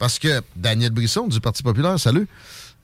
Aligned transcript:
Parce 0.00 0.18
que 0.18 0.40
Daniel 0.56 0.90
Brisson 0.90 1.28
du 1.28 1.40
Parti 1.40 1.62
populaire, 1.62 2.00
salut. 2.00 2.26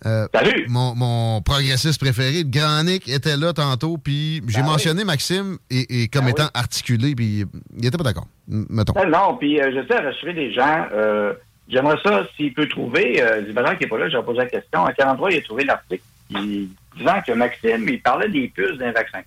Euh, 0.05 0.29
Salut. 0.35 0.67
Mon, 0.69 0.95
mon 0.95 1.41
progressiste 1.41 1.99
préféré, 1.99 2.43
le 2.43 2.51
Grand 2.51 2.85
Nick, 2.85 3.09
était 3.09 3.39
là 3.39 3.55
tantôt, 3.55 3.97
puis 3.97 4.43
j'ai 4.47 4.61
Ben 4.61 4.67
mentionné 4.67 5.05
Maxime 5.05 5.57
et, 5.71 6.03
et 6.03 6.09
comme 6.09 6.27
Ben 6.27 6.33
étant 6.33 6.51
articulé, 6.53 7.15
puis 7.15 7.47
il 7.79 7.87
était 7.87 7.97
pas 7.97 8.05
d'accord. 8.05 8.27
Mettons. 8.47 8.93
Non, 8.95 9.09
non, 9.09 9.37
puis 9.39 9.59
euh, 9.59 9.73
j'essaie 9.73 9.99
de 9.99 10.07
rassurer 10.07 10.35
les 10.35 10.53
gens. 10.53 10.87
Euh, 10.93 11.33
J'aimerais 11.69 11.97
ça, 12.05 12.25
s'il 12.37 12.55
peut 12.55 12.69
trouver, 12.69 13.21
euh, 13.21 13.45
Zibazan 13.45 13.75
qui 13.75 13.85
n'est 13.85 13.89
pas 13.89 13.99
là, 13.99 14.09
j'ai 14.09 14.23
posé 14.23 14.39
la 14.39 14.47
question, 14.47 14.85
à 14.85 14.93
quel 14.93 15.09
endroit 15.09 15.33
il 15.33 15.39
a 15.39 15.43
trouvé 15.43 15.65
l'article 15.65 16.05
disant 16.31 17.21
que 17.27 17.33
Maxime, 17.33 17.89
il 17.89 18.01
parlait 18.01 18.29
des 18.29 18.49
puces 18.49 18.79
d'un 18.79 18.93
vaccin. 18.93 19.21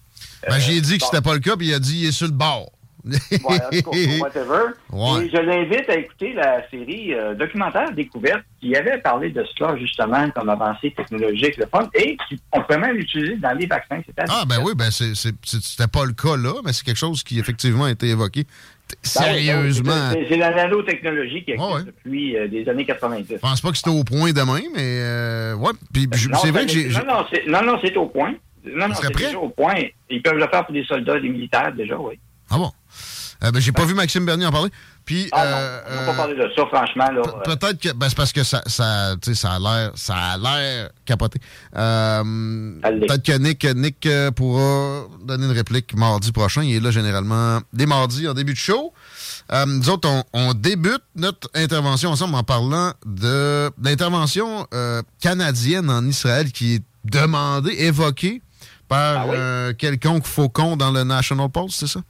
Ben, 0.47 0.59
j'ai 0.59 0.79
dit 0.81 0.97
que 0.97 1.05
c'était 1.05 1.21
pas 1.21 1.33
le 1.33 1.39
cas, 1.39 1.55
puis 1.57 1.67
il 1.67 1.73
a 1.73 1.79
dit 1.79 2.03
il 2.03 2.07
est 2.07 2.11
sur 2.11 2.27
le 2.27 2.33
bord. 2.33 2.71
Ouais, 3.05 3.15
en 3.41 3.69
tout 3.69 3.89
cas, 3.91 3.97
whatever. 4.21 4.63
Ouais. 4.91 5.25
Et 5.25 5.29
je 5.29 5.37
l'invite 5.37 5.89
à 5.89 5.95
écouter 5.97 6.33
la 6.33 6.69
série 6.69 7.13
euh, 7.13 7.33
documentaire 7.33 7.91
Découverte 7.93 8.43
qui 8.59 8.75
avait 8.75 8.97
parlé 8.97 9.29
de 9.31 9.43
cela 9.57 9.77
justement 9.77 10.29
comme 10.31 10.49
avancée 10.49 10.91
technologique, 10.91 11.57
le 11.57 11.65
fun, 11.65 11.89
et 11.95 12.17
qui- 12.27 12.39
on 12.51 12.61
peut 12.63 12.77
même 12.77 12.95
l'utiliser 12.97 13.37
dans 13.37 13.57
les 13.57 13.65
vaccins. 13.67 14.01
Ah, 14.27 14.43
ben 14.47 14.57
oui, 14.63 14.73
ben 14.75 14.89
c'était 14.91 15.87
pas 15.87 16.05
le 16.05 16.13
cas 16.13 16.35
là, 16.37 16.53
mais 16.65 16.73
c'est 16.73 16.83
quelque 16.85 16.97
chose 16.97 17.23
qui 17.23 17.39
effectivement 17.39 17.85
a 17.85 17.91
été 17.91 18.07
évoqué 18.07 18.45
oui, 18.91 18.95
sérieusement. 19.03 20.11
c'est- 20.11 20.35
la 20.37 20.53
nanotechnologie 20.55 21.43
qui 21.43 21.51
existe 21.51 21.71
Ouais, 21.73 21.83
depuis 21.85 22.35
euh, 22.37 22.47
des 22.47 22.67
années 22.67 22.85
90. 22.85 23.27
Je 23.33 23.37
pense 23.37 23.61
pas 23.61 23.69
que 23.71 23.77
c'était 23.77 23.89
au 23.91 24.03
point 24.03 24.31
demain, 24.31 24.61
mais 24.75 24.99
euh, 25.01 25.53
ouais. 25.55 25.71
Puis 25.93 26.07
c'est 26.41 26.49
vrai 26.51 26.65
que 26.65 26.71
j'ai. 26.71 26.89
Non, 26.89 27.63
non, 27.63 27.79
c'est, 27.81 27.95
au 27.97 28.07
point. 28.07 28.33
Non, 28.65 28.87
non, 28.89 28.95
c'est 28.95 29.35
au 29.35 29.49
point. 29.49 29.75
Ils 30.09 30.21
peuvent 30.21 30.37
le 30.37 30.47
faire 30.47 30.65
pour 30.65 30.73
des 30.73 30.83
soldats, 30.83 31.19
des 31.19 31.29
militaires, 31.29 31.71
déjà, 31.73 31.97
oui. 31.97 32.19
Ah 32.49 32.57
bon? 32.57 32.71
Euh, 33.43 33.51
ben, 33.51 33.59
j'ai 33.61 33.71
pas 33.71 33.85
vu 33.85 33.93
Maxime 33.93 34.25
Bernier 34.25 34.45
en 34.45 34.51
parler. 34.51 34.69
Puis. 35.05 35.29
Ah 35.31 35.43
euh, 35.45 35.49
non, 35.49 35.87
on 35.87 35.95
n'a 35.95 36.05
pas 36.05 36.11
euh, 36.11 36.15
parlé 36.17 36.35
de 36.35 36.49
ça, 36.55 36.65
franchement. 36.67 37.09
Là, 37.11 37.21
Pe- 37.21 37.55
Peut-être 37.57 37.79
que 37.81 37.93
ben, 37.93 38.09
c'est 38.09 38.17
parce 38.17 38.33
que 38.33 38.43
ça, 38.43 38.61
ça, 38.65 39.15
ça 39.33 39.51
a 39.53 39.59
l'air 39.59 39.91
ça 39.95 40.15
a 40.15 40.37
l'air 40.37 40.89
capoté. 41.05 41.39
Euh, 41.75 42.23
Peut-être 42.81 43.23
que 43.23 43.37
Nick, 43.37 43.65
Nick 43.75 44.07
pourra 44.35 45.05
donner 45.23 45.45
une 45.45 45.51
réplique 45.53 45.95
mardi 45.95 46.31
prochain. 46.31 46.63
Il 46.63 46.75
est 46.75 46.79
là 46.79 46.91
généralement 46.91 47.59
des 47.71 47.85
mardis 47.85 48.27
en 48.27 48.33
début 48.33 48.53
de 48.53 48.57
show. 48.57 48.93
Euh, 49.51 49.65
nous 49.65 49.89
autres, 49.89 50.07
on, 50.09 50.23
on 50.33 50.53
débute 50.53 51.01
notre 51.15 51.49
intervention 51.55 52.11
ensemble 52.11 52.35
en 52.35 52.43
parlant 52.43 52.91
de 53.05 53.71
l'intervention 53.81 54.67
euh, 54.73 55.01
canadienne 55.21 55.89
en 55.89 56.05
Israël 56.05 56.51
qui 56.51 56.75
est 56.75 56.83
demandée, 57.05 57.73
évoquée 57.79 58.41
par 58.87 59.27
euh, 59.29 59.73
quelconque 59.73 60.25
faucon 60.25 60.75
dans 60.75 60.91
le 60.91 61.03
National 61.03 61.49
Post, 61.49 61.77
c'est 61.79 61.87
ça? 61.87 62.01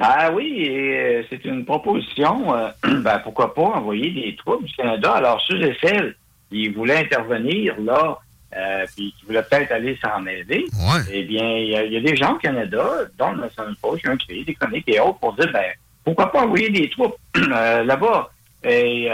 Ah 0.00 0.30
oui, 0.32 0.62
et, 0.62 0.98
euh, 0.98 1.22
c'est 1.28 1.44
une 1.44 1.64
proposition. 1.64 2.54
euh, 2.54 2.70
ben, 3.02 3.18
pourquoi 3.20 3.52
pas 3.54 3.62
envoyer 3.62 4.10
des 4.10 4.36
troupes 4.36 4.64
du 4.64 4.72
Canada? 4.74 5.12
Alors, 5.12 5.40
ceux 5.42 5.60
et 5.62 5.76
celles 5.82 6.14
qui 6.50 6.68
voulaient 6.68 6.98
intervenir, 6.98 7.74
là, 7.80 8.18
euh, 8.56 8.86
puis 8.96 9.12
qui 9.18 9.26
voulaient 9.26 9.42
peut-être 9.42 9.72
aller 9.72 9.98
s'en 10.02 10.20
mêler, 10.20 10.64
eh 11.12 11.22
bien, 11.24 11.56
il 11.58 11.68
y, 11.68 11.76
a- 11.76 11.84
il 11.84 11.92
y 11.92 11.96
a 11.96 12.00
des 12.00 12.16
gens 12.16 12.34
au 12.34 12.38
Canada, 12.38 12.82
dont 13.18 13.32
le 13.32 13.40
National 13.42 13.74
Post, 13.82 14.02
qui 14.02 14.08
ont 14.08 14.16
créé 14.16 14.44
des 14.44 14.54
chroniques 14.54 14.88
et 14.88 15.00
autres 15.00 15.18
pour 15.18 15.32
dire, 15.34 15.50
ben, 15.52 15.64
pourquoi 16.04 16.30
pas 16.32 16.42
envoyer 16.44 16.70
des 16.70 16.88
troupes 16.90 17.16
euh, 17.36 17.84
là-bas 17.84 18.30
et 18.64 19.08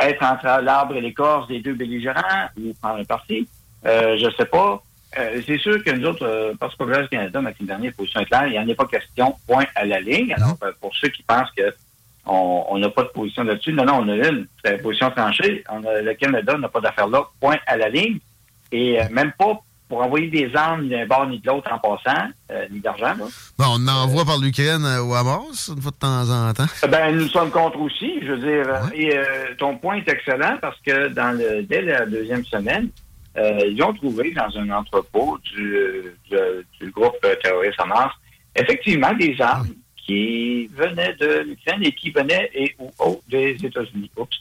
être 0.00 0.22
entre 0.22 0.62
l'arbre 0.62 0.94
et 0.96 1.00
l'écorce 1.00 1.48
des 1.48 1.60
deux 1.60 1.74
belligérants 1.74 2.48
ou 2.58 2.72
prendre 2.80 3.00
un 3.00 3.04
parti. 3.04 3.46
Je 3.84 4.30
sais 4.36 4.44
pas. 4.46 4.82
Euh, 5.16 5.40
c'est 5.46 5.58
sûr 5.58 5.82
que 5.82 5.90
nous 5.90 6.06
autres, 6.06 6.26
euh, 6.26 6.54
Parti 6.58 6.76
populaire 6.76 7.02
du 7.02 7.08
Canada, 7.08 7.40
Maxime 7.40 7.66
Dernier, 7.66 7.90
position 7.92 8.20
est 8.20 8.26
claire, 8.26 8.46
il 8.46 8.52
n'y 8.52 8.58
en 8.58 8.68
a 8.68 8.74
pas 8.74 8.86
question, 8.86 9.34
point 9.46 9.64
à 9.74 9.84
la 9.86 10.00
ligne. 10.00 10.34
Alors, 10.34 10.56
euh, 10.62 10.72
pour 10.80 10.94
ceux 10.96 11.08
qui 11.08 11.22
pensent 11.22 11.50
que 11.56 11.62
on 12.30 12.76
n'a 12.78 12.90
pas 12.90 13.04
de 13.04 13.08
position 13.08 13.42
là-dessus, 13.42 13.72
non, 13.72 13.86
non, 13.86 14.00
on 14.02 14.08
a 14.10 14.14
une 14.28 14.46
c'est 14.62 14.72
la 14.72 14.78
position 14.78 15.10
tranchée. 15.10 15.64
On 15.70 15.82
a- 15.86 16.02
le 16.02 16.12
Canada 16.14 16.58
n'a 16.58 16.68
pas 16.68 16.80
d'affaire 16.80 17.08
là, 17.08 17.22
point 17.40 17.56
à 17.66 17.78
la 17.78 17.88
ligne. 17.88 18.18
Et 18.70 19.00
euh, 19.00 19.04
même 19.10 19.32
pas 19.38 19.58
pour 19.88 20.02
envoyer 20.02 20.28
des 20.28 20.54
armes 20.54 20.82
ni 20.82 20.90
d'un 20.90 21.06
bord 21.06 21.26
ni 21.26 21.38
de 21.38 21.46
l'autre 21.46 21.72
en 21.72 21.78
passant, 21.78 22.28
ni 22.70 22.80
d'argent. 22.80 23.14
Bon, 23.16 23.64
on 23.66 23.88
envoie 23.88 24.26
par 24.26 24.36
l'Ukraine 24.36 24.84
au 25.00 25.14
Hamas 25.14 25.70
une 25.74 25.80
fois 25.80 25.90
de 25.90 25.96
temps 25.96 26.28
en 26.28 26.52
temps. 26.52 26.66
Ben, 26.90 27.16
nous 27.16 27.28
sommes 27.28 27.50
contre 27.50 27.80
aussi, 27.80 28.20
je 28.20 28.32
veux 28.32 28.38
dire. 28.46 28.66
Et 28.92 29.18
ton 29.56 29.78
point 29.78 29.94
est 29.96 30.08
excellent 30.10 30.58
parce 30.60 30.76
que 30.86 31.08
dans 31.08 31.32
le, 31.38 31.62
dès 31.62 31.80
la 31.80 32.04
deuxième 32.04 32.44
semaine, 32.44 32.90
euh, 33.38 33.60
ils 33.70 33.82
ont 33.82 33.92
trouvé 33.94 34.32
dans 34.32 34.58
un 34.58 34.70
entrepôt 34.70 35.38
du, 35.54 36.02
du, 36.30 36.36
du 36.80 36.90
groupe 36.90 37.14
terroriste 37.42 37.78
Hamas, 37.80 38.10
effectivement, 38.56 39.12
des 39.14 39.36
armes 39.40 39.68
qui 40.06 40.68
venaient 40.68 41.14
de 41.20 41.40
l'Ukraine 41.46 41.82
et 41.84 41.92
qui 41.92 42.10
venaient 42.10 42.50
et, 42.54 42.74
ou, 42.78 42.90
oh, 42.98 43.20
des 43.28 43.56
États-Unis. 43.62 44.10
Oups. 44.16 44.36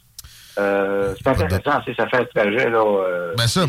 Euh, 0.60 1.14
c'est 1.22 1.28
intéressant, 1.28 1.82
c'est 1.86 1.96
ça 1.96 2.08
fait 2.08 2.18
le 2.22 2.28
trajet, 2.34 2.70
là. 2.72 2.80
euh, 2.84 3.34
Ben 3.38 3.46
ça, 3.46 3.66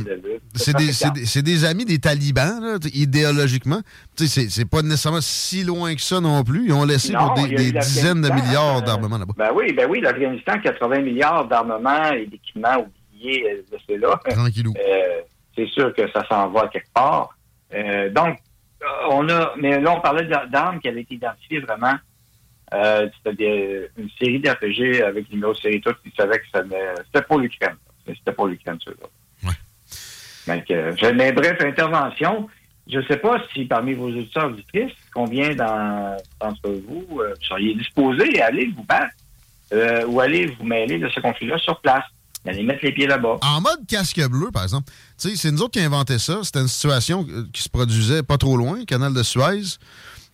c'est 0.55 0.75
des, 0.75 1.43
des- 1.43 1.65
amis 1.67 1.85
des 1.85 1.99
talibans, 1.99 2.63
là, 2.63 2.79
idéologiquement. 2.95 3.81
C'est 4.17 4.65
pas 4.71 4.81
nécessairement 4.81 5.21
si 5.21 5.65
loin 5.65 5.95
que 5.95 6.01
ça 6.01 6.19
non 6.21 6.43
plus. 6.45 6.65
Ils 6.69 6.73
ont 6.73 6.87
laissé 6.87 7.13
Non, 7.13 7.35
pour 7.35 7.47
des, 7.47 7.73
dizaines 7.73 8.23
de 8.23 8.31
milliards 8.31 8.79
euh, 8.79 8.81
d'armements 8.81 9.19
là-bas. 9.19 9.35
Ben 9.37 9.51
oui, 9.55 9.73
ben 9.75 9.87
oui, 9.91 10.01
l'Afghanistan, 10.01 10.59
80 10.63 11.01
milliards 11.03 11.47
d'armements 11.47 12.11
et 12.13 12.25
d'équipements 12.25 12.87
euh. 13.25 14.31
Tranquillou. 14.31 14.75
Euh, 14.79 15.21
c'est 15.57 15.67
sûr 15.69 15.93
que 15.95 16.11
ça 16.13 16.27
s'en 16.29 16.49
va 16.51 16.69
quelque 16.69 16.93
part. 16.95 17.37
Euh, 17.75 18.09
donc, 18.11 18.39
on 19.11 19.29
a, 19.29 19.53
mais 19.57 19.81
là, 19.81 19.93
on 19.97 20.01
parlait 20.01 20.25
d'a- 20.25 20.47
d'armes 20.47 20.81
qui 20.81 20.89
avaient 20.89 21.01
été 21.03 21.15
identifiées 21.17 21.61
vraiment. 21.61 21.95
Euh, 22.75 23.09
c'était 23.27 23.91
une 23.97 24.09
série 24.21 24.39
d'RPG 24.41 25.03
avec 25.03 25.31
numéro 25.33 25.53
de 25.53 25.59
série 25.59 25.81
tout 25.81 25.95
qui 26.05 26.13
savaient 26.17 26.39
que 26.39 26.45
c'était 26.53 27.23
pour 27.27 27.39
l'Ukraine. 27.39 27.77
C'était 28.07 28.33
pour 28.33 28.47
l'Ukraine, 28.47 28.79
ceux-là. 28.85 29.07
Donc, 30.47 30.71
euh, 30.71 30.93
je- 30.97 31.07
mais 31.09 31.33
bref, 31.33 31.57
intervention. 31.61 32.49
Je 32.91 32.99
ne 32.99 33.03
sais 33.05 33.19
pas 33.19 33.37
si 33.53 33.67
parmi 33.67 33.93
vos 33.95 34.09
auditeurs 34.09 34.47
auditrices, 34.47 34.93
combien 35.13 35.55
d'en- 35.55 36.17
d'entre 36.41 36.71
vous 36.87 37.21
euh, 37.21 37.35
seriez 37.43 37.75
disposés 37.75 38.41
à 38.41 38.47
aller 38.47 38.73
vous 38.75 38.85
battre 38.85 39.13
euh, 39.75 40.07
ou 40.07 40.21
aller 40.21 40.47
vous 40.47 40.65
mêler 40.65 40.99
de 40.99 41.09
ce 41.11 41.21
conflit-là 41.21 41.59
sur 41.59 41.79
place, 41.81 42.05
aller 42.47 42.63
mettre 42.63 42.85
les 42.85 42.93
pieds 42.93 43.07
là-bas. 43.07 43.39
En 43.43 43.61
mode 43.61 43.87
casque 43.89 44.21
bleu, 44.29 44.51
par 44.53 44.63
exemple. 44.63 44.91
Tu 45.21 45.31
sais, 45.31 45.37
c'est 45.37 45.51
nous 45.51 45.63
autres 45.63 45.73
qui 45.73 45.81
inventé 45.81 46.19
ça. 46.19 46.41
C'était 46.43 46.61
une 46.61 46.69
situation 46.69 47.27
euh, 47.31 47.45
qui 47.53 47.63
se 47.63 47.69
produisait 47.69 48.23
pas 48.23 48.39
trop 48.39 48.57
loin, 48.57 48.85
canal 48.85 49.13
de 49.13 49.23
Suez. 49.23 49.77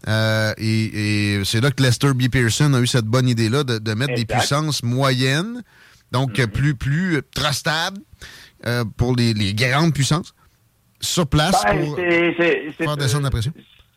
Euh, 0.06 0.52
et 0.58 1.38
et 1.38 1.44
c'est 1.44 1.60
là 1.62 1.70
que 1.70 1.82
Lester 1.82 2.12
B. 2.14 2.28
Pearson 2.28 2.72
a 2.74 2.80
eu 2.80 2.86
cette 2.86 3.06
bonne 3.06 3.28
idée-là 3.28 3.64
de, 3.64 3.78
de 3.78 3.94
mettre 3.94 4.14
des 4.14 4.26
puissances 4.26 4.82
moyennes, 4.82 5.62
donc 6.12 6.38
Mhm. 6.38 6.44
euh, 6.44 6.46
plus, 6.46 6.74
plus 6.74 7.16
euh, 7.16 7.22
trustables 7.34 8.00
euh, 8.66 8.84
pour 8.98 9.16
les, 9.16 9.32
les 9.32 9.54
grandes 9.54 9.94
puissances, 9.94 10.34
sur 11.00 11.26
place 11.26 11.56
Ben, 11.64 11.86
pour 11.86 11.96
faire 11.96 12.96
descendre 12.98 13.24
la 13.24 13.30
pression. 13.30 13.52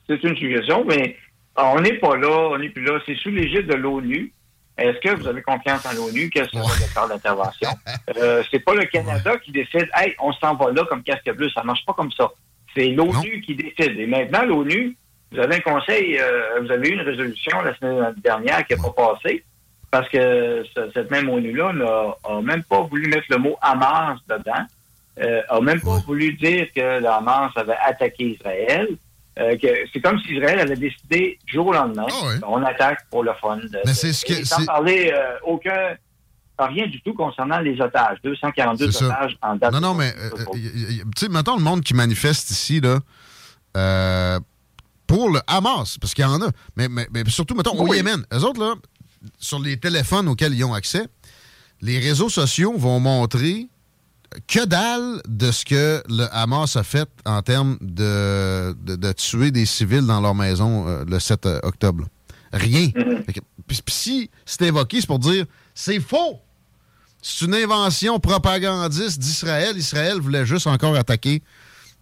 C'est 0.08 0.24
une 0.24 0.36
suggestion, 0.38 0.86
mais 0.88 1.18
on 1.58 1.82
n'est 1.82 2.00
pas 2.00 2.16
là, 2.16 2.52
on 2.52 2.58
n'est 2.58 2.70
plus 2.70 2.84
là. 2.86 3.00
C'est 3.06 3.16
sous 3.18 3.30
l'égide 3.30 3.68
de 3.68 3.74
l'ONU. 3.76 4.32
Est-ce 4.78 5.00
que 5.00 5.16
vous 5.16 5.28
avez 5.28 5.42
confiance 5.42 5.86
en 5.86 5.94
l'ONU? 5.94 6.30
Quel 6.32 6.48
sera 6.50 6.64
le 6.64 6.94
cadre 6.94 7.10
d'intervention? 7.10 7.70
Euh, 8.18 8.42
c'est 8.50 8.60
pas 8.60 8.74
le 8.74 8.86
Canada 8.86 9.38
qui 9.38 9.52
décide, 9.52 9.90
hey, 9.94 10.16
on 10.20 10.32
s'en 10.32 10.56
va 10.56 10.72
là 10.72 10.84
comme 10.86 11.04
casque 11.04 11.30
bleu. 11.36 11.50
Ça 11.50 11.62
marche 11.64 11.86
pas 11.86 11.94
comme 11.94 12.12
ça. 12.12 12.30
C'est 12.76 12.88
l'ONU 12.88 13.42
qui 13.42 13.54
décide. 13.54 14.00
Et 14.00 14.08
maintenant, 14.08 14.44
l'ONU, 14.46 14.96
vous 15.32 15.40
avez 15.40 15.56
un 15.56 15.60
conseil, 15.60 16.18
euh, 16.18 16.62
vous 16.62 16.72
avez 16.72 16.90
eu 16.90 16.94
une 16.94 17.02
résolution 17.02 17.62
la 17.62 17.76
semaine 17.76 18.14
dernière 18.24 18.66
qui 18.66 18.76
n'a 18.76 18.82
pas 18.82 19.14
passé. 19.14 19.44
parce 19.92 20.08
que 20.10 20.64
cette 20.94 21.12
même 21.12 21.30
ONU-là 21.30 21.74
n'a 21.74 22.42
même 22.42 22.64
pas 22.64 22.82
voulu 22.82 23.08
mettre 23.08 23.28
le 23.30 23.38
mot 23.38 23.58
Hamas 23.62 24.20
dedans, 24.28 24.66
euh, 25.20 25.42
a 25.50 25.60
même 25.60 25.82
pas 25.82 25.98
voulu 26.06 26.34
dire 26.34 26.68
que 26.76 27.00
le 27.00 27.08
Hamas 27.08 27.52
avait 27.56 27.78
attaqué 27.84 28.32
Israël. 28.32 28.88
Euh, 29.40 29.56
c'est 29.94 30.02
comme 30.02 30.20
si 30.20 30.34
Israël 30.34 30.60
avait 30.60 30.76
décidé 30.76 31.38
du 31.46 31.54
jour 31.54 31.68
au 31.68 31.74
lendemain, 31.74 32.08
ah 32.10 32.48
on 32.48 32.64
attaque 32.64 33.08
pour 33.10 33.24
le 33.24 33.32
fun. 33.40 33.60
Mais 33.86 33.94
c'est 33.94 34.14
ce 34.14 34.26
que, 34.26 34.44
sans 34.46 34.66
parler 34.66 35.12
euh, 35.14 35.38
aucun 35.46 35.96
rien 36.60 36.88
du 36.88 37.00
tout 37.02 37.14
concernant 37.14 37.60
les 37.60 37.80
otages. 37.80 38.18
242 38.24 39.04
otages 39.04 39.38
en 39.44 39.56
date. 39.56 39.72
Non, 39.74 39.80
non, 39.80 39.94
mais, 39.94 40.12
euh, 40.18 40.30
tu 41.16 41.26
sais, 41.26 41.30
mettons 41.30 41.56
le 41.56 41.62
monde 41.62 41.82
qui 41.82 41.94
manifeste 41.94 42.50
ici, 42.50 42.82
là, 42.82 43.00
pour 45.06 45.30
le 45.30 45.40
Hamas, 45.46 45.98
parce 46.00 46.14
qu'il 46.14 46.24
y 46.24 46.28
en 46.28 46.42
a, 46.42 46.50
mais, 46.76 46.88
mais, 46.90 47.08
surtout, 47.28 47.54
mettons, 47.54 47.80
au 47.80 47.94
Yémen, 47.94 48.26
eux 48.34 48.44
autres, 48.44 48.60
là, 48.60 48.74
sur 49.38 49.60
les 49.60 49.78
téléphones 49.78 50.28
auxquels 50.28 50.54
ils 50.54 50.64
ont 50.64 50.74
accès, 50.74 51.06
les 51.82 52.00
réseaux 52.00 52.30
sociaux 52.30 52.74
vont 52.76 53.00
montrer 53.00 53.68
que 54.48 54.66
dalle 54.66 55.22
de 55.28 55.52
ce 55.52 55.66
que 55.66 56.04
le 56.10 56.26
Hamas 56.32 56.76
a 56.76 56.84
fait 56.84 57.10
en 57.26 57.42
termes 57.42 57.78
de, 57.82 58.74
de, 58.74 59.12
tuer 59.14 59.52
des 59.52 59.66
civils 59.66 60.06
dans 60.06 60.22
leur 60.22 60.36
maison 60.36 60.88
euh, 60.88 61.06
le 61.08 61.20
7 61.20 61.46
euh, 61.46 61.60
octobre. 61.64 62.06
Rien. 62.52 62.88
Mm-hmm. 62.88 63.42
Puis 63.68 63.82
si 63.88 64.30
c'est 64.46 64.66
évoqué, 64.66 65.02
c'est 65.02 65.08
pour 65.08 65.20
dire 65.20 65.46
c'est 65.74 66.00
faux. 66.00 66.40
C'est 67.22 67.46
une 67.46 67.56
invention 67.56 68.20
propagandiste 68.20 69.20
d'Israël. 69.20 69.76
Israël 69.76 70.18
voulait 70.20 70.46
juste 70.46 70.68
encore 70.68 70.96
attaquer. 70.96 71.42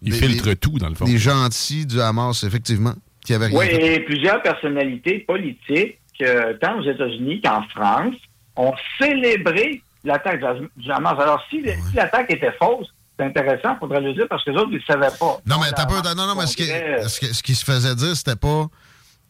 Il 0.01 0.13
filtre 0.13 0.53
tout, 0.53 0.77
dans 0.77 0.89
le 0.89 0.95
fond. 0.95 1.05
Les 1.05 1.17
gentils 1.17 1.85
du 1.85 1.99
Hamas, 1.99 2.43
effectivement, 2.43 2.93
qui 3.25 3.33
avaient 3.33 3.47
rien 3.47 3.57
Oui, 3.57 3.67
et 3.69 3.99
plusieurs 4.01 4.41
personnalités 4.43 5.19
politiques, 5.19 5.97
euh, 6.21 6.53
tant 6.61 6.79
aux 6.79 6.83
États-Unis 6.83 7.41
qu'en 7.41 7.63
France, 7.69 8.15
ont 8.55 8.73
célébré 8.99 9.81
l'attaque 10.05 10.41
du 10.77 10.91
Hamas. 10.91 11.19
Alors, 11.19 11.41
si, 11.49 11.63
l'attaque 11.93 12.31
était 12.31 12.53
fausse, 12.61 12.87
c'est 13.17 13.25
intéressant, 13.25 13.73
il 13.73 13.79
faudrait 13.79 14.01
le 14.01 14.13
dire, 14.13 14.25
parce 14.29 14.43
que 14.43 14.51
les 14.51 14.57
autres, 14.57 14.69
ils 14.71 14.77
ne 14.77 14.93
savaient 14.93 15.15
pas. 15.17 15.39
Non, 15.45 15.57
mais 15.59 15.71
t'as 15.75 15.85
pas. 15.85 16.01
Non, 16.15 16.27
non, 16.27 16.35
mais 16.35 16.47
ce 16.47 16.55
qui, 16.55 16.65
ce, 16.65 17.43
qui, 17.43 17.55
se 17.55 17.65
faisait 17.65 17.95
dire, 17.95 18.15
c'était 18.15 18.35
pas. 18.35 18.67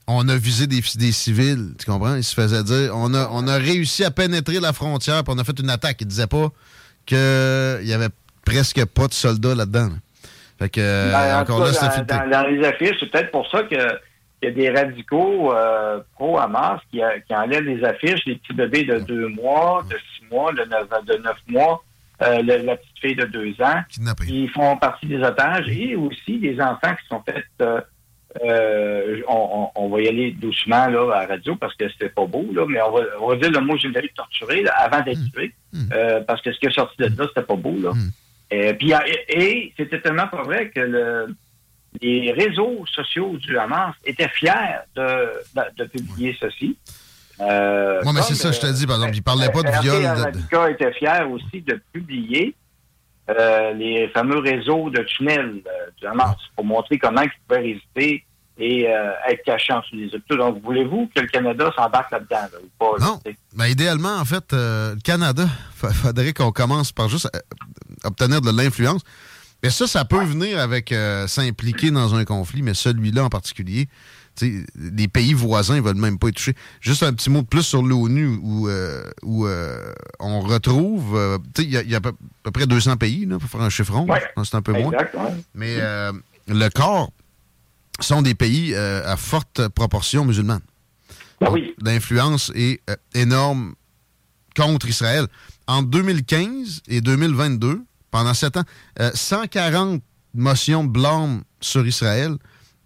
On 0.07 0.27
a 0.29 0.35
visé 0.35 0.67
des, 0.67 0.81
des, 0.97 1.11
civils, 1.11 1.73
tu 1.79 1.85
comprends? 1.85 2.15
Il 2.15 2.23
se 2.23 2.35
faisait 2.35 2.63
dire, 2.63 2.91
on 2.93 3.13
a, 3.15 3.27
on 3.31 3.47
a 3.47 3.55
réussi 3.55 4.03
à 4.03 4.11
pénétrer 4.11 4.59
la 4.59 4.71
frontière, 4.71 5.23
puis 5.23 5.33
on 5.35 5.39
a 5.39 5.43
fait 5.43 5.59
une 5.59 5.69
attaque. 5.69 5.97
Il 6.01 6.07
disait 6.07 6.27
pas 6.27 6.49
qu'il 7.05 7.17
y 7.17 7.93
avait 7.93 8.09
presque 8.45 8.85
pas 8.85 9.07
de 9.07 9.13
soldats 9.13 9.55
là-dedans. 9.55 9.89
Fait 10.59 10.69
que, 10.69 11.11
ben, 11.11 11.41
encore 11.41 11.59
là, 11.59 11.71
dans, 11.71 12.47
les 12.47 12.65
affiches, 12.65 12.95
c'est 12.99 13.11
peut-être 13.11 13.31
pour 13.31 13.49
ça 13.49 13.63
que 13.63 13.75
il 14.45 14.59
y 14.61 14.67
a 14.69 14.71
des 14.71 14.79
radicaux 14.79 15.53
euh, 15.53 15.99
pro-Hamas 16.13 16.79
qui, 16.91 16.99
qui, 17.27 17.35
enlèvent 17.35 17.63
les 17.63 17.83
affiches, 17.83 18.25
les 18.25 18.35
petits 18.35 18.53
bébés 18.53 18.83
de 18.83 18.99
deux 18.99 19.27
mois, 19.29 19.83
de 19.89 19.95
six 19.95 20.25
mois, 20.31 20.51
de 20.53 20.63
neuf, 20.65 20.87
de 21.05 21.17
neuf 21.17 21.37
mois, 21.47 21.83
euh, 22.21 22.43
la 22.43 22.77
petite 22.77 22.99
fille 23.01 23.15
de 23.15 23.25
deux 23.25 23.55
ans. 23.61 23.81
Ils 24.27 24.49
font 24.49 24.77
partie 24.77 25.07
des 25.07 25.21
otages 25.21 25.67
et 25.69 25.95
aussi 25.95 26.37
des 26.39 26.59
enfants 26.61 26.95
qui 26.95 27.07
sont 27.09 27.23
faits. 27.23 27.45
Euh, 28.43 29.21
on, 29.27 29.89
va 29.89 30.01
y 30.01 30.07
aller 30.09 30.31
doucement 30.31 30.87
là, 30.87 31.15
à 31.15 31.21
la 31.21 31.27
radio 31.27 31.55
parce 31.55 31.73
que 31.75 31.89
c'était 31.89 32.09
pas 32.09 32.25
beau, 32.25 32.45
là, 32.53 32.65
mais 32.67 32.81
on 32.81 32.91
va, 32.91 33.01
on 33.21 33.29
va 33.29 33.35
dire 33.37 33.49
le 33.49 33.61
mot 33.61 33.77
générique 33.77 34.13
torturé 34.13 34.63
avant 34.75 35.01
d'être 35.01 35.19
mmh. 35.19 35.31
tué. 35.33 35.53
Mmh. 35.73 35.89
parce 36.27 36.41
que 36.41 36.51
ce 36.51 36.59
qui 36.59 36.65
est 36.67 36.75
sorti 36.75 36.97
de 36.99 37.05
là, 37.05 37.25
c'était 37.29 37.47
pas 37.47 37.55
beau. 37.55 37.75
Là. 37.79 37.93
Mmh. 37.93 38.11
Et, 38.51 38.73
puis, 38.73 38.93
et 39.29 39.73
c'était 39.75 40.01
tellement 40.01 40.27
pas 40.27 40.43
vrai 40.43 40.69
que 40.69 40.81
le, 40.81 41.35
les 42.01 42.31
réseaux 42.31 42.85
sociaux 42.93 43.37
du 43.37 43.57
Hamas 43.57 43.93
étaient 44.05 44.29
fiers 44.29 44.51
de, 44.95 45.31
de, 45.77 45.83
publier 45.85 46.35
ceci. 46.39 46.77
Euh, 47.41 48.01
mais 48.13 48.21
c'est 48.21 48.35
ça, 48.35 48.51
je 48.51 48.59
te 48.59 48.67
dis, 48.67 48.85
par 48.85 48.95
exemple. 48.97 49.15
Ils 49.15 49.19
ne 49.19 49.23
parlaient 49.23 49.51
pas 49.51 49.63
de 49.63 49.81
viol. 49.81 50.31
De... 50.31 50.71
était 50.71 50.93
fier 50.93 51.29
aussi 51.29 51.61
de 51.61 51.81
publier 51.91 52.55
euh, 53.27 53.73
les 53.73 54.07
fameux 54.09 54.37
réseaux 54.37 54.91
de 54.91 55.01
tunnels 55.01 55.63
euh, 55.65 55.89
du 55.97 56.05
Hamas 56.05 56.35
pour 56.55 56.63
montrer 56.63 56.99
comment 56.99 57.21
ils 57.21 57.31
pouvaient 57.47 57.61
résister 57.61 58.23
et 58.57 58.87
euh, 58.87 59.11
être 59.27 59.43
cachés 59.43 59.73
en 59.73 59.79
dessous 59.79 59.95
des 59.95 60.15
hôpitaux. 60.15 60.37
Donc, 60.37 60.61
voulez-vous 60.63 61.09
que 61.13 61.21
le 61.21 61.27
Canada 61.27 61.71
s'embarque 61.75 62.11
là-dedans 62.11 62.59
ou 62.63 62.69
pas? 62.77 63.03
Non. 63.03 63.19
Ben, 63.53 63.65
idéalement, 63.65 64.17
en 64.17 64.25
fait, 64.25 64.45
le 64.51 64.95
Canada, 65.03 65.45
il 65.83 65.89
faudrait 65.89 66.33
qu'on 66.33 66.51
commence 66.51 66.91
par 66.91 67.09
juste 67.09 67.27
obtenir 68.03 68.41
de 68.41 68.55
l'influence. 68.55 69.01
Mais 69.65 69.71
ça, 69.71 69.87
ça 69.87 70.05
peut 70.05 70.23
venir 70.23 70.59
avec 70.59 70.91
euh, 70.91 71.25
s'impliquer 71.25 71.89
dans 71.89 72.13
un 72.13 72.23
conflit, 72.23 72.61
mais 72.61 72.75
celui-là 72.75 73.23
en 73.23 73.29
particulier, 73.29 73.89
les 74.39 75.07
pays 75.07 75.33
voisins 75.33 75.77
ne 75.77 75.81
veulent 75.81 75.95
même 75.95 76.19
pas 76.19 76.27
être 76.27 76.35
touchés. 76.35 76.53
Juste 76.81 77.01
un 77.01 77.11
petit 77.13 77.31
mot 77.31 77.41
de 77.41 77.47
plus 77.47 77.63
sur 77.63 77.81
l'ONU 77.81 78.27
où, 78.43 78.69
euh, 78.69 79.09
où 79.23 79.47
euh, 79.47 79.91
on 80.19 80.41
retrouve, 80.41 81.19
il 81.57 81.71
y, 81.71 81.95
a, 81.95 81.97
à 81.97 81.99
peu, 81.99 82.13
près 82.53 82.67
200 82.67 82.97
pays, 82.97 83.25
là, 83.25 83.39
pour 83.39 83.49
faire 83.49 83.61
un 83.61 83.71
chiffron, 83.71 84.05
c'est 84.43 84.53
un 84.53 84.61
peu 84.61 84.73
moins. 84.73 84.91
Mais 85.55 85.77
le 86.47 86.69
corps 86.69 87.09
sont 87.99 88.21
des 88.21 88.35
pays 88.35 88.75
à 88.75 89.17
forte 89.17 89.67
proportion 89.69 90.25
musulmane. 90.25 90.61
Ah 91.41 91.49
L'influence 91.81 92.51
est 92.53 92.81
énorme 93.15 93.73
contre 94.55 94.87
Israël. 94.87 95.25
En 95.65 95.81
2015 95.81 96.83
et 96.87 97.01
2022, 97.01 97.81
pendant 98.15 98.33
sept 98.33 98.55
ans. 98.55 98.63
140 99.13 99.95
euh, 99.95 99.99
motions 100.33 100.85
de 100.85 100.89
blâme 100.89 101.41
sur 101.59 101.85
Israël 101.85 102.37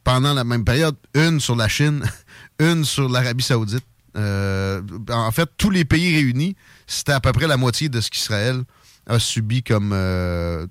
pendant 0.03 0.33
la 0.33 0.43
même 0.43 0.65
période. 0.65 0.95
Une 1.13 1.39
sur 1.39 1.55
la 1.55 1.67
Chine, 1.67 2.03
une 2.59 2.83
sur 2.83 3.07
l'Arabie 3.07 3.43
saoudite. 3.43 3.85
Euh, 4.17 4.81
en 5.11 5.29
fait, 5.29 5.47
tous 5.55 5.69
les 5.69 5.85
pays 5.85 6.15
réunis, 6.15 6.55
c'était 6.87 7.11
à 7.11 7.19
peu 7.19 7.31
près 7.31 7.45
la 7.45 7.57
moitié 7.57 7.89
de 7.89 8.01
ce 8.01 8.09
qu'Israël 8.09 8.63
a 9.05 9.19
subi 9.19 9.61
comme 9.61 9.91
euh, 9.93 10.65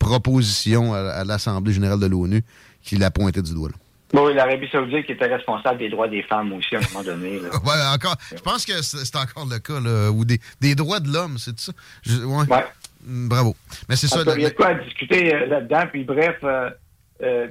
proposition 0.00 0.94
à, 0.94 1.22
l'Assemblée 1.22 1.72
générale 1.72 2.00
de 2.00 2.06
l'ONU 2.06 2.42
qui 2.82 2.96
l'a 2.96 3.12
pointé 3.12 3.40
du 3.40 3.54
doigt. 3.54 3.70
Oui, 4.14 4.34
l'Arabie 4.34 4.68
saoudite 4.72 5.06
qui 5.06 5.12
était 5.12 5.32
responsable 5.32 5.78
des 5.78 5.88
droits 5.88 6.08
des 6.08 6.24
femmes 6.24 6.52
aussi 6.54 6.74
à 6.74 6.80
un 6.80 6.82
moment 6.92 7.04
donné. 7.04 7.40
Oui, 7.64 7.72
encore, 7.94 8.16
je 8.34 8.42
pense 8.42 8.66
que 8.66 8.82
c'est 8.82 9.16
encore 9.16 9.46
le 9.46 9.60
cas, 9.60 10.10
ou 10.10 10.24
des, 10.24 10.74
droits 10.74 10.98
de 10.98 11.08
l'homme, 11.08 11.38
c'est 11.38 11.58
ça? 11.60 11.72
ouais. 12.04 12.46
Mm, 12.46 12.62
bravo. 13.02 13.54
Mais 13.88 13.96
c'est 13.96 14.08
ça. 14.08 14.22
Il 14.36 14.42
y 14.42 14.46
a 14.46 14.50
quoi 14.50 14.68
à 14.68 14.74
discuter 14.74 15.34
euh, 15.34 15.46
là-dedans. 15.46 15.84
Puis 15.90 16.04
bref, 16.04 16.36
euh, 16.44 16.70
euh, 17.22 17.48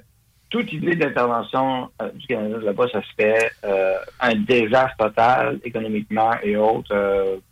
toute 0.50 0.72
idée 0.74 0.96
d'intervention 0.96 1.90
du 2.16 2.28
Canada 2.28 2.58
là-bas, 2.62 2.88
ça 2.92 3.02
serait 3.12 3.52
un 4.20 4.36
désastre 4.36 4.98
total 4.98 5.60
économiquement 5.64 6.32
et 6.44 6.58
autres. 6.58 6.94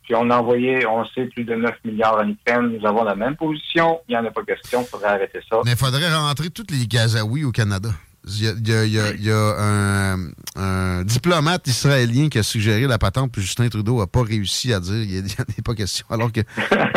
puis 0.04 0.16
on 0.16 0.30
a 0.30 0.38
envoyé, 0.38 0.86
on 0.86 1.06
sait, 1.06 1.25
plus 1.28 1.45
de 1.45 1.56
9 1.56 1.76
milliards 1.85 2.18
en 2.18 2.28
Ukraine. 2.28 2.78
Nous 2.78 2.85
avons 2.85 3.06
la 3.06 3.16
même 3.16 3.38
position. 3.38 4.02
Il 4.09 4.12
n'y 4.12 4.18
en 4.18 4.26
a 4.26 4.31
pas 4.31 4.44
question. 4.44 4.81
Il 4.81 4.88
faudrait 4.88 5.12
arrêter 5.12 5.40
ça. 5.50 5.62
Mais 5.64 5.71
il 5.71 5.78
faudrait 5.78 6.14
rentrer 6.14 6.50
tous 6.50 6.68
les 6.71 6.88
Gazaouis 6.88 7.45
au 7.45 7.52
Canada. 7.52 7.90
Il 8.28 9.23
y 9.23 9.31
a, 9.31 10.16
un, 10.56 11.04
diplomate 11.04 11.68
israélien 11.68 12.30
qui 12.30 12.38
a 12.38 12.44
suggéré 12.44 12.85
la 12.85 12.97
patente, 12.97 13.31
puis 13.31 13.42
Justin 13.42 13.69
Trudeau 13.69 13.99
n'a 13.99 14.07
pas 14.07 14.23
réussi 14.23 14.73
à 14.73 14.80
dire 14.80 14.95
il 14.95 15.23
n'y 15.23 15.31
en 15.31 15.44
a 15.44 15.61
pas 15.64 15.73
question. 15.73 16.06
Alors 16.11 16.31
que 16.31 16.42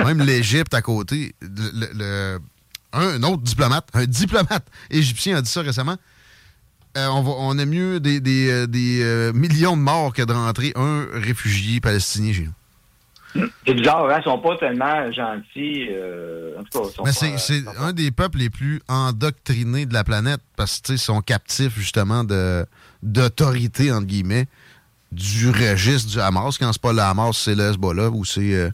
même 0.04 0.20
l'Égypte 0.20 0.74
à 0.74 0.82
côté, 0.82 1.34
un, 2.92 3.22
autre 3.22 3.42
diplomate, 3.42 3.88
un 3.94 4.04
diplomate 4.04 4.66
égyptien 4.90 5.36
a 5.36 5.42
dit 5.42 5.50
ça 5.50 5.62
récemment. 5.62 5.96
Euh, 6.96 7.06
on, 7.08 7.24
on 7.26 7.58
a 7.58 7.64
mieux 7.64 8.00
des, 8.00 8.20
euh, 8.50 8.66
euh, 8.76 9.32
millions 9.32 9.76
de 9.76 9.82
morts 9.82 10.12
que 10.12 10.22
de 10.22 10.32
rentrer 10.32 10.72
un 10.76 11.06
réfugié 11.14 11.80
palestinien 11.80 12.32
chez 12.32 12.44
nous. 12.44 12.52
C'est 13.66 13.74
bizarre, 13.74 14.08
hein? 14.10 14.18
Ils 14.18 14.24
sont 14.24 14.38
pas 14.38 14.56
tellement 14.56 15.10
gentils. 15.10 15.88
Euh, 15.90 16.58
en 16.58 16.64
tout 16.64 16.90
cas, 17.04 17.12
c'est 17.12 17.62
un 17.78 17.92
des 17.92 18.10
peuples 18.10 18.38
les 18.38 18.50
plus 18.50 18.80
endoctrinés 18.88 19.86
de 19.86 19.94
la 19.94 20.04
planète 20.04 20.40
parce 20.56 20.80
qu'ils 20.80 20.98
sont 20.98 21.20
captifs 21.20 21.76
justement 21.76 22.24
de 22.24 22.66
d'autorité, 23.02 23.90
entre 23.90 24.06
guillemets, 24.06 24.46
du 25.10 25.50
registre 25.50 26.10
du 26.10 26.20
Hamas. 26.20 26.58
Quand 26.58 26.72
c'est 26.72 26.82
pas 26.82 26.92
le 26.92 27.00
Hamas, 27.00 27.36
c'est 27.36 27.54
le 27.54 27.70
Hezbollah 27.70 28.10
ou 28.10 28.24
c'est 28.24 28.54
euh, 28.54 28.70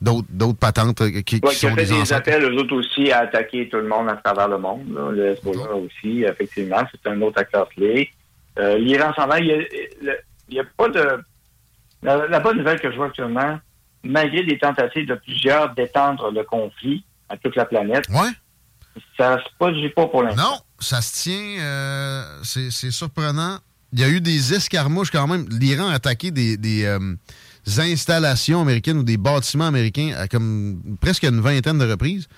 d'autres 0.00 0.58
patentes 0.58 0.96
qui, 0.96 1.22
qui 1.22 1.40
ouais, 1.42 1.52
sont 1.52 1.74
fait 1.74 1.84
des, 1.84 2.12
appels, 2.12 2.42
eux 2.42 2.54
autres 2.54 2.74
aussi, 2.74 3.12
à 3.12 3.20
attaquer 3.20 3.68
tout 3.68 3.76
le 3.76 3.88
monde 3.88 4.08
à 4.08 4.16
travers 4.16 4.48
le 4.48 4.58
monde. 4.58 4.82
Le 5.12 5.32
Hezbollah 5.32 5.74
aussi, 5.74 6.24
effectivement, 6.24 6.82
c'est 6.90 7.10
un 7.10 7.20
autre 7.20 7.38
acteur 7.38 7.68
clé. 7.68 8.10
Euh, 8.58 8.78
L'Iran 8.78 9.12
s'en 9.14 9.26
va. 9.26 9.38
Il 9.38 9.66
n'y 10.50 10.58
a, 10.58 10.64
pas 10.76 10.88
de... 10.88 11.06
La, 12.02 12.26
la 12.26 12.40
bonne 12.40 12.56
nouvelle 12.56 12.80
que 12.80 12.90
je 12.90 12.96
vois 12.96 13.06
actuellement, 13.06 13.60
malgré 14.02 14.42
des 14.44 14.58
tentatives 14.58 15.06
de 15.06 15.14
plusieurs 15.14 15.74
d'étendre 15.74 16.30
le 16.30 16.44
conflit 16.44 17.04
à 17.28 17.36
toute 17.36 17.56
la 17.56 17.64
planète. 17.64 18.04
Ouais. 18.10 18.30
Ça 19.16 19.38
se 19.38 19.48
produit 19.58 19.88
pas 19.90 20.06
pour 20.06 20.22
l'instant. 20.22 20.42
Non, 20.42 20.58
ça 20.78 21.00
se 21.00 21.22
tient. 21.22 21.60
Euh, 21.60 22.22
c'est 22.42 22.90
surprenant. 22.90 23.58
Il 23.92 24.00
y 24.00 24.04
a 24.04 24.08
eu 24.08 24.20
des 24.20 24.54
escarmouches 24.54 25.10
quand 25.10 25.26
même. 25.26 25.46
L'Iran 25.50 25.88
a 25.88 25.94
attaqué 25.94 26.30
des, 26.30 26.84
euh, 26.84 26.98
installations 27.66 28.60
américaines 28.62 28.98
ou 28.98 29.02
des 29.02 29.16
bâtiments 29.16 29.66
américains 29.66 30.12
à 30.16 30.28
comme 30.28 30.80
presque 31.00 31.24
une 31.24 31.40
vingtaine 31.40 31.78
de 31.78 31.90
reprises. 31.90 32.28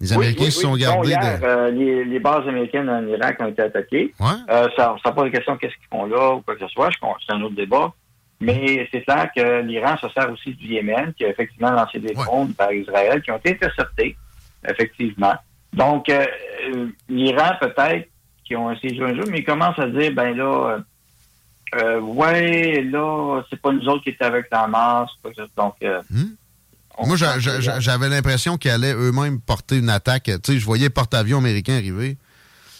Les 0.00 0.12
Américains 0.12 0.50
se 0.50 0.60
sont 0.60 0.76
gardés. 0.76 1.10
de... 1.10 1.44
Euh, 1.44 1.70
les, 2.04 2.20
bases 2.20 2.46
américaines 2.46 2.88
en 2.88 3.04
Irak 3.06 3.36
ont 3.40 3.48
été 3.48 3.62
attaquées. 3.62 4.14
Ouais. 4.20 4.68
ça, 4.76 4.94
ça 5.02 5.12
pose 5.12 5.24
la 5.24 5.30
question 5.30 5.56
qu'est-ce 5.56 5.74
qu'ils 5.74 5.88
font 5.90 6.06
là 6.06 6.34
ou 6.34 6.42
quoi 6.42 6.54
que 6.54 6.60
ce 6.60 6.68
soit? 6.68 6.88
C'est 7.26 7.34
un 7.34 7.42
autre 7.42 7.56
débat. 7.56 7.92
Mais 8.40 8.88
c'est 8.92 9.02
clair 9.02 9.30
que 9.34 9.62
l'Iran 9.62 9.96
se 9.98 10.08
sert 10.10 10.30
aussi 10.30 10.54
du 10.54 10.66
Yémen, 10.66 11.12
qui 11.14 11.24
a 11.24 11.28
effectivement 11.28 11.72
lancé 11.72 11.98
des 11.98 12.14
drones 12.14 12.54
par 12.54 12.72
Israël, 12.72 13.20
qui 13.22 13.30
ont 13.32 13.36
été 13.38 13.50
interceptés, 13.50 14.16
effectivement. 14.68 15.34
Donc, 15.72 16.08
euh, 16.08 16.24
l'Iran, 17.08 17.52
peut-être, 17.60 18.08
qui 18.44 18.56
ont 18.56 18.70
essayé 18.70 18.92
de 18.92 18.98
jouer 18.98 19.10
un 19.10 19.14
jeu, 19.16 19.24
mais 19.30 19.40
ils 19.40 19.44
commencent 19.44 19.78
à 19.78 19.88
dire, 19.88 20.12
ben 20.12 20.36
là, 20.36 20.78
euh, 21.74 22.00
ouais, 22.00 22.82
là, 22.82 23.42
c'est 23.50 23.60
pas 23.60 23.72
nous 23.72 23.86
autres 23.88 24.02
qui 24.04 24.10
étaient 24.10 24.24
avec 24.24 24.46
la 24.50 24.66
masse. 24.66 25.10
Donc, 25.56 25.74
euh, 25.82 26.00
hmm. 26.10 27.06
Moi, 27.06 27.16
j'avais 27.16 28.08
l'impression 28.08 28.56
qu'ils 28.56 28.70
allaient 28.70 28.94
eux-mêmes 28.94 29.40
porter 29.40 29.78
une 29.78 29.90
attaque. 29.90 30.24
Tu 30.24 30.52
sais, 30.52 30.58
je 30.58 30.64
voyais 30.64 30.90
porte-avions 30.90 31.38
américains 31.38 31.76
arriver. 31.76 32.16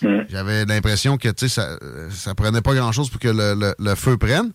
Hmm. 0.02 0.22
J'avais 0.28 0.64
l'impression 0.64 1.18
que, 1.18 1.28
tu 1.28 1.48
sais, 1.48 1.60
ça, 1.60 1.78
ça 2.10 2.34
prenait 2.34 2.62
pas 2.62 2.74
grand-chose 2.74 3.10
pour 3.10 3.20
que 3.20 3.28
le, 3.28 3.94
feu 3.94 4.16
prenne. 4.16 4.52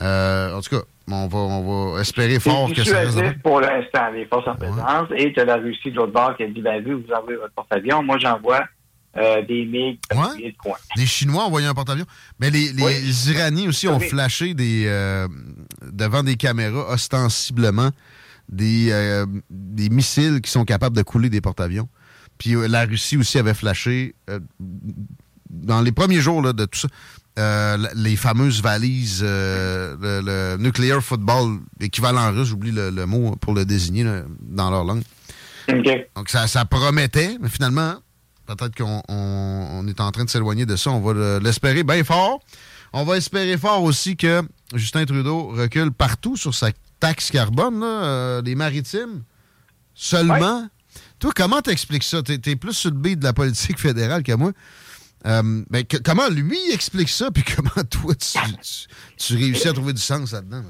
Euh, 0.00 0.54
en 0.54 0.60
tout 0.60 0.76
cas, 0.76 0.82
on 1.08 1.26
va, 1.26 1.38
on 1.38 1.92
va 1.94 2.00
espérer 2.00 2.40
fort 2.40 2.72
que 2.72 2.84
ça 2.84 3.00
reste. 3.00 3.42
pour 3.42 3.60
l'instant, 3.60 4.10
les 4.12 4.26
forces 4.26 4.48
en 4.48 4.54
présence. 4.54 5.08
Et 5.16 5.32
tu 5.32 5.40
as 5.40 5.44
la 5.44 5.56
Russie 5.56 5.90
de 5.90 5.96
l'autre 5.96 6.12
bord 6.12 6.36
qui 6.36 6.44
a 6.44 6.46
dit, 6.46 6.60
ben, 6.62 6.82
vu, 6.82 6.94
vous 6.94 7.12
envoyez 7.12 7.38
votre 7.38 7.52
porte-avions. 7.52 8.02
Moi, 8.02 8.18
j'envoie 8.18 8.64
euh, 9.16 9.42
des 9.42 9.66
MiG 9.66 9.98
ouais. 10.14 10.50
de 10.50 10.56
coin. 10.56 10.76
Les 10.96 11.06
Chinois 11.06 11.42
ont 11.42 11.46
envoyé 11.46 11.66
un 11.66 11.74
porte-avions. 11.74 12.06
Mais 12.40 12.50
les, 12.50 12.72
les 12.72 13.30
Iraniens 13.30 13.68
aussi 13.68 13.88
ont 13.88 14.00
flashé 14.00 14.54
des, 14.54 14.84
euh, 14.86 15.28
devant 15.82 16.22
des 16.22 16.36
caméras 16.36 16.90
ostensiblement 16.90 17.90
des, 18.48 19.24
des 19.50 19.88
missiles 19.88 20.40
qui 20.40 20.50
sont 20.50 20.64
capables 20.64 20.96
de 20.96 21.02
couler 21.02 21.30
des 21.30 21.40
porte-avions. 21.40 21.88
Puis 22.38 22.54
la 22.68 22.84
Russie 22.84 23.16
aussi 23.16 23.38
avait 23.38 23.54
flashé 23.54 24.14
dans 25.52 25.80
les 25.80 25.92
premiers 25.92 26.20
jours 26.20 26.42
là, 26.42 26.52
de 26.52 26.64
tout 26.64 26.80
ça. 26.80 26.88
Les 27.36 28.16
fameuses 28.16 28.62
valises, 28.62 29.22
le, 29.22 30.56
nuclear 30.58 31.02
football, 31.02 31.58
équivalent 31.80 32.32
russe, 32.32 32.48
j'oublie 32.48 32.72
le, 32.72 33.06
mot 33.06 33.36
pour 33.36 33.54
le 33.54 33.64
désigner 33.64 34.04
dans 34.40 34.70
leur 34.70 34.84
langue. 34.84 35.02
Donc 35.68 36.28
ça, 36.28 36.46
ça 36.46 36.64
promettait, 36.64 37.38
mais 37.40 37.48
finalement, 37.48 37.96
Peut-être 38.46 38.74
qu'on 38.76 39.86
est 39.86 40.00
en 40.00 40.10
train 40.10 40.24
de 40.24 40.30
s'éloigner 40.30 40.66
de 40.66 40.76
ça. 40.76 40.90
On 40.90 41.00
va 41.00 41.38
l'espérer 41.38 41.84
bien 41.84 42.02
fort. 42.04 42.40
On 42.92 43.04
va 43.04 43.16
espérer 43.16 43.56
fort 43.56 43.82
aussi 43.82 44.16
que 44.16 44.42
Justin 44.74 45.04
Trudeau 45.04 45.48
recule 45.48 45.92
partout 45.92 46.36
sur 46.36 46.54
sa 46.54 46.70
taxe 47.00 47.30
carbone, 47.30 47.80
là, 47.80 48.42
les 48.44 48.52
euh, 48.52 48.56
maritimes. 48.56 49.22
Seulement. 49.94 50.68
Toi, 51.18 51.32
comment 51.34 51.62
t'expliques 51.62 52.02
ça? 52.02 52.22
T'es 52.22 52.40
es 52.44 52.56
plus 52.56 52.74
sur 52.74 52.90
le 52.90 53.16
de 53.16 53.24
la 53.24 53.32
politique 53.32 53.78
fédérale 53.78 54.22
que 54.22 54.32
moi. 54.32 54.52
Euh, 55.26 55.62
ben, 55.70 55.84
comment 56.04 56.28
lui 56.28 56.58
explique 56.72 57.08
ça, 57.08 57.30
puis 57.30 57.44
comment 57.56 57.86
toi, 57.88 58.14
tu, 58.14 59.34
réussis 59.36 59.68
à 59.68 59.72
trouver 59.72 59.92
du 59.92 60.00
sens 60.00 60.32
là-dedans, 60.32 60.62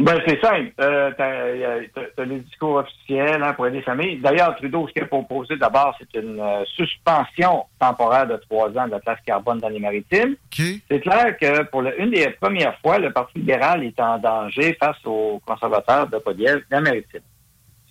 ben, 0.00 0.18
c'est 0.26 0.40
simple. 0.40 0.72
Euh, 0.80 1.10
tu 1.14 2.20
as, 2.20 2.24
les 2.24 2.40
discours 2.40 2.76
officiels 2.76 3.42
hein, 3.42 3.52
pour 3.52 3.66
aider 3.66 3.78
les 3.78 3.82
familles. 3.82 4.18
D'ailleurs, 4.18 4.56
Trudeau, 4.56 4.88
ce 4.88 4.94
qu'il 4.94 5.02
a 5.02 5.06
proposé 5.06 5.56
d'abord, 5.56 5.94
c'est 5.98 6.18
une 6.18 6.40
euh, 6.40 6.64
suspension 6.74 7.66
temporaire 7.78 8.26
de 8.26 8.36
trois 8.48 8.68
ans 8.78 8.86
de 8.86 8.92
la 8.92 9.00
taxe 9.00 9.20
carbone 9.26 9.58
dans 9.58 9.68
les 9.68 9.78
maritimes. 9.78 10.36
C'est 10.50 11.00
clair 11.00 11.36
que 11.38 11.64
pour 11.64 11.82
une 11.82 12.12
des 12.12 12.30
premières 12.40 12.78
fois, 12.80 12.98
le 12.98 13.12
Parti 13.12 13.38
libéral 13.38 13.84
est 13.84 14.00
en 14.00 14.18
danger 14.18 14.74
face 14.80 14.96
aux 15.04 15.40
conservateurs 15.44 16.08
de 16.08 16.16
Podiel 16.18 16.64
dans 16.70 16.78
les 16.78 16.84
maritimes. 16.84 17.20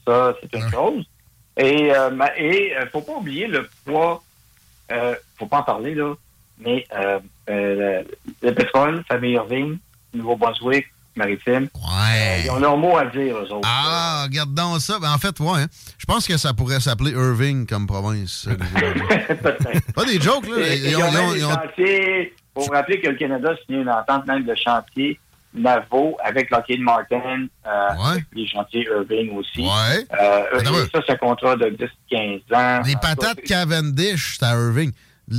Ça, 0.08 0.34
c'est 0.42 0.58
une 0.58 0.72
chose. 0.72 1.06
Et 1.58 1.92
euh, 1.94 2.10
il 2.40 2.76
ne 2.80 2.86
faut 2.88 3.02
pas 3.02 3.18
oublier 3.18 3.46
le 3.46 3.70
poids, 3.86 4.24
euh, 4.92 5.16
faut 5.38 5.46
pas 5.46 5.60
en 5.60 5.64
parler, 5.64 5.96
là, 5.96 6.14
mais 6.60 6.86
euh, 6.94 7.20
le, 7.48 8.04
le, 8.42 8.54
pétrole, 8.54 9.04
famille 9.08 9.34
Irving, 9.34 9.78
Nouveau-Brunswick, 10.14 10.88
maritime. 11.16 11.68
Ouais. 11.76 12.42
ils 12.44 12.52
ont 12.52 12.60
leur 12.60 12.78
mot 12.78 12.98
à 12.98 13.06
dire, 13.06 13.38
eux 13.38 13.52
autres. 13.52 13.68
Ah, 13.68 14.26
regarde 14.28 14.54
donc 14.54 14.80
ça. 14.82 15.00
Ben, 15.00 15.12
en 15.12 15.18
fait, 15.18 15.40
ouais. 15.40 15.62
Hein. 15.62 15.68
Je 15.98 16.06
pense 16.06 16.28
que 16.28 16.38
ça 16.38 16.54
pourrait 16.54 16.80
s'appeler 16.80 17.12
Irving 17.12 17.66
comme 17.68 17.88
province. 17.88 18.48
Pas 19.96 20.06
des 20.06 20.20
jokes, 20.20 20.48
là. 20.48 20.74
ils, 20.76 20.96
ont, 20.96 21.34
ils 21.36 21.46
ont, 21.46 21.52
chantiers. 21.52 22.34
Faut 22.54 22.62
vous 22.62 22.72
rappeler 22.72 23.00
que 23.00 23.08
le 23.08 23.16
Canada 23.16 23.52
a 23.52 23.66
signé 23.66 23.82
une 23.82 23.90
entente 23.90 24.26
même 24.26 24.44
de 24.44 24.56
chantier 24.56 25.20
navaux 25.54 26.18
avec 26.24 26.50
Lockheed 26.52 26.82
Martin, 26.82 27.48
euh, 27.66 27.90
ouais. 27.90 28.24
les 28.34 28.48
chantiers 28.48 28.88
Irving 28.90 29.36
aussi. 29.36 29.62
Ouais. 29.62 30.06
Euh, 30.20 30.88
ça, 30.94 31.02
c'est 31.06 31.14
un 31.14 31.18
contrat 31.18 31.56
de 31.56 31.76
10-15 32.12 32.42
ans. 32.54 32.82
Les 32.86 32.96
patates 32.96 33.42
Cavendish, 33.42 34.38
c'est 34.40 34.46
à 34.46 34.52
Irving 34.52 34.92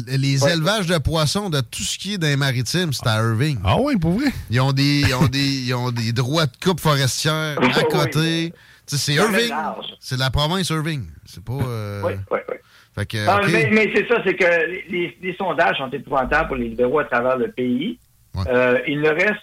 les 0.06 0.46
élevages 0.46 0.86
de 0.86 0.98
poissons 0.98 1.50
de 1.50 1.60
tout 1.60 1.82
ce 1.82 1.98
qui 1.98 2.14
est 2.14 2.18
dans 2.18 2.28
les 2.28 2.36
maritimes, 2.36 2.92
c'est 2.92 3.06
à 3.08 3.16
Irving. 3.16 3.58
Ah 3.64 3.76
oui, 3.80 3.96
pour 3.96 4.12
vrai? 4.12 4.30
Ils 4.50 4.60
ont 4.60 4.72
des, 4.72 5.00
ils 5.00 5.14
ont 5.14 5.26
des, 5.26 5.62
ils 5.66 5.74
ont 5.74 5.90
des 5.90 6.12
droits 6.12 6.46
de 6.46 6.56
coupe 6.62 6.80
forestière 6.80 7.58
à 7.60 7.82
côté. 7.82 8.52
C'est 8.86 9.14
Irving. 9.14 9.52
C'est 10.00 10.18
la 10.18 10.30
province 10.30 10.70
Irving. 10.70 11.06
C'est 11.24 11.44
pas. 11.44 11.52
Euh... 11.52 12.02
Oui, 12.04 12.12
oui, 12.30 12.38
oui. 12.48 12.54
Fait 12.94 13.06
que, 13.06 13.18
ah, 13.28 13.40
Mais, 13.46 13.68
mais 13.70 13.90
c'est 13.94 14.06
ça, 14.08 14.16
c'est 14.24 14.34
que 14.34 14.44
les, 14.90 15.16
les, 15.22 15.36
sondages 15.36 15.76
sont 15.78 15.90
épouvantables 15.90 16.48
pour 16.48 16.56
les 16.56 16.70
libéraux 16.70 16.98
à 16.98 17.04
travers 17.04 17.36
le 17.36 17.50
pays. 17.52 18.00
Ouais. 18.34 18.42
Euh, 18.48 18.78
il 18.88 19.00
ne 19.00 19.10
reste. 19.10 19.42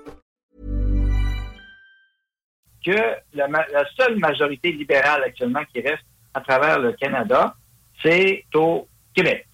Que 2.85 2.97
la, 3.33 3.47
la 3.47 3.85
seule 3.95 4.17
majorité 4.17 4.71
libérale 4.71 5.23
actuellement 5.23 5.61
qui 5.73 5.81
reste 5.81 6.03
à 6.33 6.41
travers 6.41 6.79
le 6.79 6.93
Canada, 6.93 7.55
c'est 8.01 8.45
au 8.55 8.87
Québec. 9.13 9.45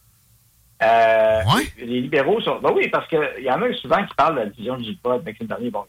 Euh, 0.81 1.41
les 1.79 2.01
libéraux 2.01 2.39
sont. 2.41 2.59
Ben 2.59 2.71
oui, 2.75 2.87
parce 2.89 3.07
qu'il 3.07 3.43
y 3.43 3.49
en 3.49 3.61
a 3.61 3.73
souvent 3.73 4.05
qui 4.05 4.13
parlent 4.15 4.35
de 4.35 4.39
la 4.41 4.45
division 4.47 4.77
du 4.77 4.97
vote. 5.03 5.25
Maxime 5.25 5.47
Bernier, 5.47 5.71
bon, 5.71 5.85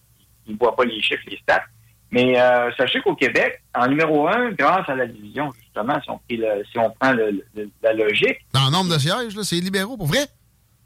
il 0.46 0.54
ne 0.54 0.58
voit 0.58 0.74
pas 0.74 0.84
les 0.84 1.00
chiffres, 1.00 1.22
les 1.28 1.36
stats. 1.36 1.64
Mais 2.10 2.40
euh, 2.40 2.70
sachez 2.76 3.00
qu'au 3.00 3.14
Québec, 3.14 3.62
en 3.74 3.86
numéro 3.86 4.26
un, 4.28 4.50
grâce 4.52 4.88
à 4.88 4.94
la 4.94 5.06
division, 5.06 5.52
justement, 5.60 6.00
si 6.02 6.10
on, 6.10 6.20
si 6.28 6.78
on 6.78 6.90
prend 6.90 7.12
la 7.82 7.92
logique. 7.92 8.38
Dans 8.54 8.64
le 8.64 8.72
nombre 8.72 8.94
de 8.94 8.98
sièges, 8.98 9.38
c'est 9.42 9.56
les 9.56 9.62
libéraux, 9.62 9.98
pour 9.98 10.06
vrai? 10.06 10.26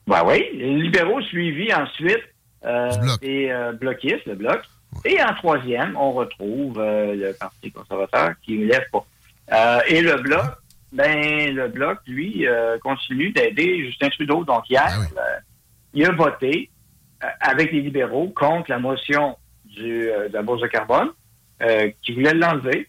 Ben 0.09 0.25
oui, 0.27 0.45
les 0.53 0.75
libéraux 0.83 1.23
suivis 1.23 1.73
ensuite 1.73 2.25
euh, 2.65 2.91
et 3.23 3.53
euh, 3.53 3.73
bloquistes, 3.73 4.27
le 4.27 4.35
bloc. 4.35 4.63
Et 5.05 5.21
en 5.23 5.35
troisième, 5.35 5.97
on 5.97 6.13
retrouve 6.13 6.79
euh, 6.79 7.15
le 7.15 7.33
Parti 7.35 7.73
conservateur 7.73 8.33
qui 8.43 8.59
ne 8.59 8.67
lève 8.67 8.89
pas. 8.93 9.05
Euh, 9.53 9.81
et 9.89 10.01
le 10.01 10.17
bloc, 10.19 10.45
ben 10.93 11.55
le 11.55 11.69
bloc, 11.69 11.99
lui, 12.07 12.47
euh, 12.47 12.79
continue 12.79 13.31
d'aider 13.31 13.85
Justin 13.87 14.09
Trudeau. 14.11 14.45
Donc 14.45 14.69
hier, 14.71 14.87
ah 14.87 15.01
euh, 15.01 15.39
il 15.95 16.05
a 16.07 16.13
voté 16.13 16.71
avec 17.41 17.73
les 17.73 17.81
libéraux 17.81 18.33
contre 18.35 18.71
la 18.71 18.79
motion 18.79 19.37
du, 19.65 20.07
de 20.07 20.31
la 20.33 20.43
bourse 20.43 20.61
de 20.61 20.67
carbone, 20.67 21.11
qui 22.03 22.13
voulait 22.13 22.35
l'enlever 22.35 22.89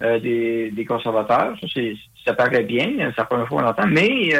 des, 0.00 0.72
des, 0.72 0.84
conservateurs. 0.84 1.56
Ça, 1.60 1.80
ça 2.24 2.34
paraît 2.34 2.64
bien, 2.64 2.90
c'est 2.98 3.18
la 3.18 3.24
première 3.24 3.46
fois 3.46 3.60
qu'on 3.60 3.66
l'entend, 3.66 3.86
mais 3.86 4.32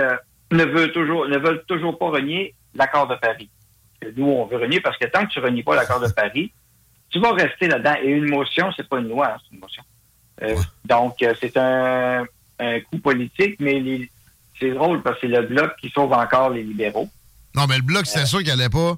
ne 0.50 0.64
veut 0.64 0.90
toujours 0.90 1.29
ne 1.29 1.38
veulent 1.38 1.62
toujours 1.69 1.97
pas 1.99 2.09
renier 2.09 2.55
l'accord 2.75 3.07
de 3.07 3.14
Paris. 3.14 3.49
Nous, 4.16 4.26
on 4.26 4.47
veut 4.47 4.57
renier 4.57 4.80
parce 4.80 4.97
que 4.97 5.07
tant 5.07 5.26
que 5.26 5.30
tu 5.33 5.40
renies 5.40 5.62
pas 5.62 5.76
l'accord 5.76 6.00
de 6.00 6.09
Paris, 6.09 6.52
tu 7.11 7.21
vas 7.21 7.33
rester 7.33 7.69
là-dedans. 7.69 7.97
Et 8.02 8.09
une 8.09 8.28
motion, 8.28 8.71
c'est 8.76 8.88
pas 8.88 8.99
une 8.99 9.09
loi, 9.09 9.33
hein, 9.35 9.37
c'est 9.42 9.54
une 9.54 9.61
motion. 9.61 9.83
Euh, 10.42 10.57
donc, 10.87 11.23
euh, 11.23 11.35
c'est 11.40 11.57
un, 11.57 12.25
coup 12.90 12.99
politique, 12.99 13.57
mais 13.61 14.09
c'est 14.59 14.71
drôle 14.71 15.02
parce 15.02 15.16
que 15.21 15.26
c'est 15.26 15.33
le 15.33 15.47
Bloc 15.47 15.73
qui 15.80 15.90
sauve 15.90 16.12
encore 16.12 16.50
les 16.50 16.62
libéraux. 16.62 17.09
Non, 17.54 17.66
mais 17.69 17.76
le 17.76 17.83
Bloc, 17.83 18.07
c'est 18.07 18.21
euh, 18.21 18.26
sûr 18.26 18.38
qu'il 18.38 18.49
n'allait 18.49 18.69
pas 18.69 18.97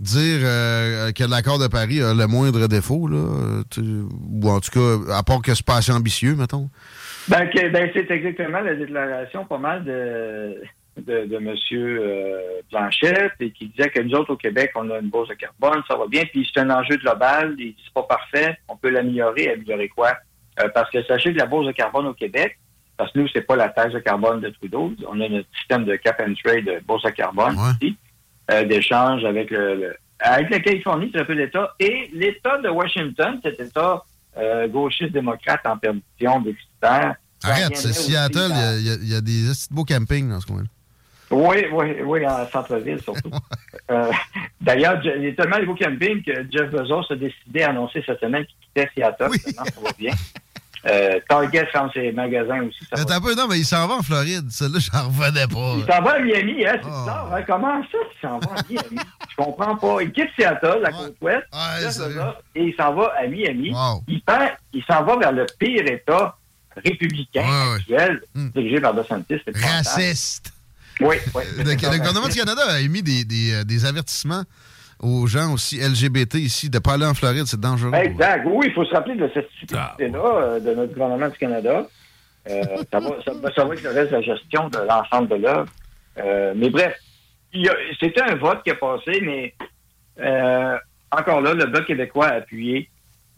dire 0.00 0.40
que 0.40 1.28
l'accord 1.28 1.58
de 1.58 1.66
Paris 1.66 2.00
a 2.00 2.14
le 2.14 2.26
moindre 2.26 2.66
défaut, 2.68 3.06
là, 3.06 3.62
ou 3.78 4.50
en 4.50 4.60
tout 4.60 4.70
cas, 4.70 5.14
à 5.14 5.22
part 5.22 5.42
que 5.42 5.54
c'est 5.54 5.64
pas 5.64 5.76
assez 5.76 5.92
ambitieux, 5.92 6.34
mettons? 6.36 6.70
Ben, 7.28 7.48
ben, 7.54 7.90
c'est 7.92 8.10
exactement 8.10 8.60
la 8.60 8.74
déclaration 8.74 9.44
pas 9.44 9.58
mal 9.58 9.84
de, 9.84 10.56
de, 11.06 11.26
de 11.26 11.36
M. 11.36 11.54
Euh, 11.72 12.60
Blanchette 12.70 13.34
et 13.40 13.50
qui 13.50 13.68
disait 13.68 13.90
que 13.90 14.00
nous 14.00 14.14
autres 14.16 14.32
au 14.32 14.36
Québec, 14.36 14.72
on 14.74 14.90
a 14.90 14.98
une 14.98 15.08
bourse 15.08 15.28
de 15.28 15.34
carbone, 15.34 15.82
ça 15.88 15.96
va 15.96 16.06
bien, 16.06 16.24
puis 16.24 16.48
c'est 16.52 16.60
un 16.60 16.70
enjeu 16.70 16.96
global, 16.96 17.54
il 17.58 17.74
c'est 17.84 17.92
pas 17.92 18.02
parfait, 18.02 18.58
on 18.68 18.76
peut 18.76 18.90
l'améliorer, 18.90 19.52
améliorer 19.52 19.88
quoi? 19.88 20.14
Euh, 20.60 20.68
parce 20.74 20.90
que 20.90 21.02
sachez 21.04 21.32
que 21.32 21.38
la 21.38 21.46
bourse 21.46 21.66
de 21.66 21.72
carbone 21.72 22.06
au 22.06 22.14
Québec, 22.14 22.58
parce 22.96 23.12
que 23.12 23.20
nous, 23.20 23.28
c'est 23.32 23.42
pas 23.42 23.56
la 23.56 23.70
taxe 23.70 23.94
de 23.94 23.98
carbone 23.98 24.40
de 24.40 24.50
Trudeau, 24.50 24.92
on 25.08 25.20
a 25.20 25.28
notre 25.28 25.48
système 25.58 25.84
de 25.84 25.96
cap 25.96 26.20
and 26.20 26.34
trade 26.44 26.64
de 26.64 26.80
bourse 26.86 27.02
de 27.02 27.10
carbone 27.10 27.56
ici, 27.80 27.96
euh, 28.50 28.64
d'échange 28.64 29.24
avec 29.24 29.50
le, 29.50 29.96
avec 30.18 30.50
la 30.50 30.60
Californie, 30.60 31.10
c'est 31.12 31.20
un 31.20 31.24
peu 31.24 31.32
l'État, 31.32 31.74
et 31.78 32.10
l'État 32.12 32.58
de 32.58 32.68
Washington, 32.68 33.40
cet 33.42 33.60
État 33.60 34.04
euh, 34.36 34.68
gauchiste 34.68 35.12
démocrate 35.12 35.60
en 35.64 35.76
permission 35.76 36.40
d'existence. 36.40 37.16
Arrête, 37.42 37.76
c'est 37.76 37.92
Seattle, 37.92 38.52
il 38.78 39.08
y, 39.08 39.14
a 39.14 39.20
des 39.20 39.50
beaux 39.70 39.84
campings 39.84 40.28
dans 40.28 40.40
ce 40.40 40.46
coin-là. 40.46 40.68
Oui, 41.30 41.66
oui, 41.72 41.96
oui, 42.04 42.26
en 42.26 42.46
centre-ville 42.48 43.00
surtout. 43.00 43.30
euh, 43.90 44.10
D'ailleurs, 44.60 45.00
il 45.04 45.28
a 45.28 45.32
tellement 45.32 45.58
de 45.58 45.64
beaux 45.64 45.74
campings 45.74 46.22
que 46.22 46.32
Jeff 46.50 46.70
Bezos 46.70 47.04
a 47.10 47.16
décidé 47.16 47.62
à 47.62 47.70
annoncer 47.70 48.02
cette 48.04 48.20
semaine 48.20 48.44
qu'il 48.46 48.56
quittait 48.60 48.90
Seattle. 48.94 49.28
Oui. 49.30 49.38
ça 49.54 49.62
va 49.82 49.92
bien. 49.96 50.12
Euh, 50.86 51.20
Target 51.28 51.66
ferme 51.66 51.90
ses 51.92 52.10
magasins 52.10 52.62
aussi. 52.62 52.78
Ça 52.92 53.14
un 53.14 53.20
peu, 53.20 53.34
non, 53.34 53.46
mais 53.48 53.58
il 53.58 53.64
s'en 53.64 53.86
va 53.86 53.96
en 53.96 54.02
Floride. 54.02 54.50
Celle-là, 54.50 54.78
j'en 54.92 55.08
revenais 55.08 55.46
pas. 55.46 55.74
Il 55.76 55.84
s'en 55.92 56.02
va 56.02 56.12
à 56.12 56.18
Miami, 56.20 56.66
hein, 56.66 56.78
c'est 56.82 56.88
oh. 56.88 57.00
bizarre. 57.00 57.34
Hein? 57.34 57.42
Comment 57.46 57.82
ça, 57.82 57.98
il 58.02 58.20
s'en 58.28 58.38
va 58.38 58.52
à 58.56 58.62
Miami? 58.68 58.98
Je 59.28 59.36
comprends 59.36 59.76
pas. 59.76 60.02
Il 60.02 60.12
quitte 60.12 60.30
Seattle, 60.38 60.80
la 60.82 60.92
côte 60.92 61.16
ouest, 61.20 61.46
et 62.54 62.62
il 62.64 62.74
s'en 62.74 62.94
va 62.94 63.12
à 63.18 63.26
Miami. 63.26 63.72
Il, 64.08 64.22
il 64.72 64.84
s'en 64.84 65.04
va 65.04 65.16
vers 65.16 65.32
le 65.32 65.46
pire 65.58 65.86
État 65.86 66.36
républicain 66.76 67.74
actuel, 67.74 68.22
hmm. 68.34 68.48
dirigé 68.50 68.80
par 68.80 68.94
DeSantis. 68.94 69.40
Raciste. 69.54 70.52
Oui, 71.00 71.16
oui. 71.34 71.42
Le, 71.56 71.98
gouvernement 71.98 72.28
du 72.28 72.38
Canada 72.38 72.62
a 72.68 72.80
émis 72.80 73.02
des, 73.02 73.24
des, 73.24 73.54
euh, 73.54 73.64
des 73.64 73.84
avertissements 73.86 74.42
aux 75.02 75.26
gens 75.26 75.52
aussi 75.54 75.78
LGBT 75.78 76.34
ici 76.34 76.68
de 76.68 76.76
ne 76.76 76.80
pas 76.80 76.92
aller 76.92 77.06
en 77.06 77.14
Floride, 77.14 77.46
c'est 77.46 77.60
dangereux. 77.60 77.92
Exact. 77.94 78.46
Oui, 78.46 78.66
il 78.68 78.74
faut 78.74 78.84
se 78.84 78.92
rappeler 78.94 79.16
de 79.16 79.30
cette 79.32 79.48
situation 79.58 80.12
là 80.12 80.42
euh, 80.42 80.60
de 80.60 80.74
notre 80.74 80.92
gouvernement 80.92 81.28
du 81.28 81.38
Canada. 81.38 81.86
Euh, 82.48 82.62
ça, 82.90 83.00
va, 83.00 83.08
ça, 83.24 83.32
ça, 83.54 83.64
va 83.64 83.74
être 83.74 83.82
le 83.82 83.90
reste 83.90 84.10
de 84.10 84.16
la 84.16 84.22
gestion 84.22 84.68
de 84.68 84.78
l'ensemble 84.78 85.28
de 85.28 85.36
l'œuvre. 85.36 85.68
Euh, 86.18 86.52
mais 86.56 86.70
bref, 86.70 86.96
c'était 87.98 88.22
un 88.22 88.34
vote 88.36 88.62
qui 88.62 88.70
a 88.70 88.74
passé, 88.74 89.20
mais 89.22 89.54
euh, 90.20 90.76
encore 91.10 91.40
là, 91.40 91.54
le 91.54 91.66
Bloc 91.66 91.86
québécois 91.86 92.28
a 92.28 92.34
appuyé 92.36 92.88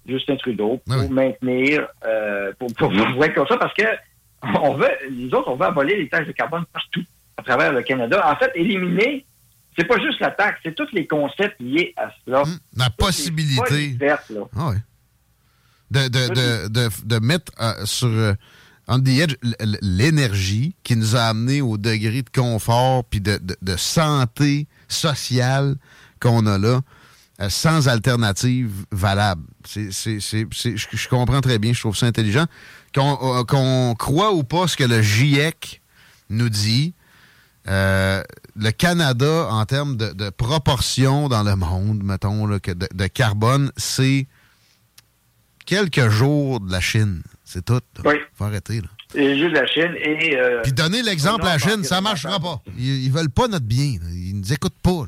Justin 0.06 0.36
Trudeau 0.36 0.80
pour 0.86 0.96
ah 1.00 1.08
maintenir, 1.08 1.88
euh, 2.04 2.52
pour, 2.58 2.72
pour, 2.74 2.92
pour, 2.92 3.24
être 3.24 3.34
comme 3.34 3.46
ça, 3.46 3.56
parce 3.56 3.74
que 3.74 3.84
on 4.60 4.74
veut, 4.74 4.90
les 5.10 5.32
autres, 5.32 5.48
on 5.48 5.56
veut 5.56 5.66
abolir 5.66 5.96
les 5.96 6.08
taxes 6.08 6.26
de 6.26 6.32
carbone 6.32 6.64
partout 6.72 7.04
à 7.42 7.44
travers 7.44 7.72
le 7.72 7.82
Canada. 7.82 8.22
En 8.30 8.36
fait, 8.36 8.50
éliminer 8.54 9.26
c'est 9.76 9.86
pas 9.86 9.98
juste 9.98 10.20
la 10.20 10.30
taxe, 10.30 10.60
c'est 10.62 10.74
tous 10.74 10.88
les 10.92 11.06
concepts 11.06 11.58
liés 11.60 11.94
à 11.96 12.10
cela. 12.24 12.42
Hum, 12.42 12.58
la 12.76 12.90
possibilité. 12.90 13.96
Ah 14.56 14.72
de, 15.90 16.08
de, 16.08 16.68
de, 16.68 16.88
de, 17.04 17.18
mettre 17.18 17.52
euh, 17.60 17.84
sur 17.84 18.08
euh, 18.08 18.32
on 18.88 19.04
edge 19.04 19.34
l'énergie 19.82 20.74
qui 20.84 20.96
nous 20.96 21.16
a 21.16 21.24
amené 21.24 21.60
au 21.60 21.76
degré 21.76 22.22
de 22.22 22.30
confort 22.30 23.04
puis 23.04 23.20
de, 23.20 23.38
santé 23.76 24.66
sociale 24.88 25.76
qu'on 26.18 26.46
a 26.46 26.56
là, 26.56 26.80
euh, 27.40 27.50
sans 27.50 27.88
alternative 27.88 28.86
valable. 28.90 29.42
C'est, 29.66 29.90
je, 29.90 31.08
comprends 31.08 31.42
très 31.42 31.58
bien, 31.58 31.74
je 31.74 31.80
trouve 31.80 31.96
ça 31.96 32.06
intelligent. 32.06 32.46
Qu'on, 32.94 33.94
croit 33.98 34.32
ou 34.32 34.44
pas 34.44 34.68
ce 34.68 34.76
que 34.76 34.84
le 34.84 35.02
GIEC 35.02 35.82
nous 36.30 36.48
dit, 36.48 36.94
euh, 37.68 38.22
le 38.56 38.70
Canada, 38.70 39.48
en 39.50 39.64
termes 39.64 39.96
de, 39.96 40.30
proportion 40.30 41.28
dans 41.28 41.42
le 41.42 41.56
monde, 41.56 42.02
mettons, 42.02 42.46
de, 42.48 42.58
de, 42.58 43.06
carbone, 43.06 43.70
c'est 43.76 44.26
quelques 45.64 46.08
jours 46.08 46.60
de 46.60 46.70
la 46.70 46.80
Chine. 46.80 47.22
C'est 47.44 47.64
tout. 47.64 47.80
Oui. 48.04 48.14
faut 48.34 48.44
arrêter. 48.44 48.80
Là. 48.80 48.88
C'est 49.10 49.38
juste 49.38 49.54
la 49.54 49.66
Chine. 49.66 49.94
Et, 49.96 50.36
euh, 50.36 50.62
Puis 50.62 50.72
donner 50.72 51.02
l'exemple 51.02 51.44
à 51.44 51.52
la 51.54 51.58
Chine, 51.58 51.84
ça 51.84 51.98
ne 51.98 52.02
marchera 52.02 52.40
pas. 52.40 52.60
Ils, 52.78 53.08
ne 53.08 53.12
veulent 53.14 53.30
pas 53.30 53.46
notre 53.46 53.66
bien. 53.66 53.98
Ils 54.10 54.38
nous 54.38 54.52
écoutent 54.52 54.80
pas. 54.82 55.04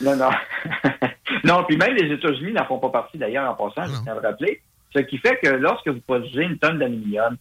Non, 0.00 0.16
non. 0.16 0.30
non, 1.44 1.64
puis 1.68 1.76
même 1.76 1.94
les 1.94 2.12
États-Unis 2.14 2.52
n'en 2.52 2.64
font 2.66 2.78
pas 2.78 2.88
partie 2.90 3.18
d'ailleurs 3.18 3.50
en 3.50 3.54
passant, 3.54 3.86
je 3.92 4.02
tiens 4.02 4.12
à 4.12 4.20
le 4.20 4.26
rappeler. 4.26 4.60
Ce 4.94 5.00
qui 5.00 5.18
fait 5.18 5.38
que 5.42 5.48
lorsque 5.48 5.88
vous 5.88 6.00
produisez 6.00 6.42
une 6.42 6.58
tonne 6.58 6.78
d'aluminium, 6.78 7.36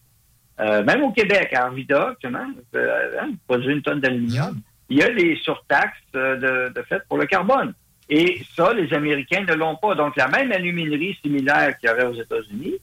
euh, 0.59 0.83
même 0.83 1.03
au 1.03 1.11
Québec, 1.11 1.53
à 1.53 1.65
Arvida, 1.65 2.09
actuellement, 2.09 2.45
euh, 2.75 3.19
hein, 3.21 3.31
produisez 3.47 3.73
une 3.73 3.81
tonne 3.81 3.99
d'aluminium, 3.99 4.59
il 4.89 4.97
y 4.97 5.03
a 5.03 5.09
les 5.09 5.37
surtaxes 5.37 5.97
euh, 6.15 6.69
de, 6.69 6.81
fait 6.83 7.01
pour 7.07 7.17
le 7.17 7.25
carbone. 7.25 7.73
Et 8.09 8.43
ça, 8.55 8.73
les 8.73 8.93
Américains 8.93 9.45
ne 9.47 9.53
l'ont 9.53 9.77
pas. 9.77 9.95
Donc, 9.95 10.17
la 10.17 10.27
même 10.27 10.51
aluminerie 10.51 11.17
similaire 11.21 11.77
qu'il 11.77 11.89
y 11.89 11.93
aurait 11.93 12.05
aux 12.05 12.21
États-Unis, 12.21 12.73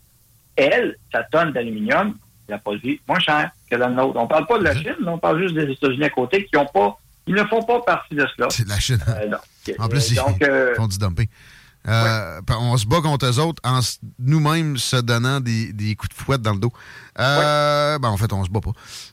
elle, 0.57 0.96
sa 1.12 1.22
tonne 1.24 1.52
d'aluminium, 1.52 2.16
la 2.48 2.59
produit 2.59 3.00
moins 3.07 3.18
cher 3.18 3.50
que 3.70 3.76
la 3.76 3.88
nôtre. 3.88 4.18
On 4.18 4.22
ne 4.22 4.28
parle 4.28 4.46
pas 4.46 4.59
de 4.59 4.64
la 4.64 4.74
Chine, 4.74 4.96
on 5.07 5.18
parle 5.18 5.42
juste 5.42 5.54
des 5.54 5.70
États-Unis 5.70 6.04
à 6.04 6.11
côté 6.11 6.46
qui 6.46 6.57
ont 6.57 6.66
pas, 6.66 6.98
ils 7.26 7.35
ne 7.35 7.44
font 7.44 7.62
pas 7.62 7.81
partie 7.83 8.14
de 8.14 8.26
cela. 8.35 8.48
C'est 8.50 8.66
la 8.66 8.81
Chine. 8.81 8.98
Euh, 9.07 9.37
en 9.78 9.88
plus, 9.88 10.12
ils 10.12 10.16
font 10.76 10.87
du 10.87 10.98
dumping. 10.98 11.28
Euh, 11.86 12.40
on 12.58 12.76
se 12.76 12.86
bat 12.86 13.00
contre 13.00 13.26
eux 13.26 13.38
autres 13.38 13.62
en 13.64 13.80
nous-mêmes 14.18 14.76
se 14.76 14.96
donnant 14.96 15.40
des, 15.40 15.96
coups 15.96 16.10
de 16.10 16.22
fouette 16.22 16.42
dans 16.42 16.52
le 16.52 16.58
dos. 16.58 16.72
Euh, 17.18 17.98
ben, 17.98 18.08
en 18.08 18.16
fait, 18.16 18.32
on 18.32 18.44
se 18.44 18.50
bat 18.50 18.60
pas. 18.60 18.72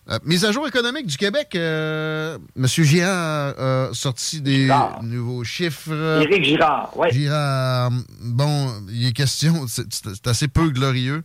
Euh, 0.09 0.19
mise 0.25 0.45
à 0.45 0.51
jour 0.51 0.67
économique 0.67 1.07
du 1.07 1.17
Québec. 1.17 1.55
M. 1.55 2.37
Girard 2.67 3.53
a 3.57 3.89
sorti 3.93 4.41
des 4.41 4.69
nouveaux 5.03 5.43
chiffres. 5.43 6.21
Éric 6.21 6.43
Girard, 6.43 6.91
oui. 6.95 7.07
Girard, 7.11 7.91
bon, 8.21 8.73
il 8.89 9.07
est 9.07 9.13
question, 9.13 9.65
c'est 9.67 10.27
assez 10.27 10.47
peu 10.47 10.69
glorieux, 10.69 11.23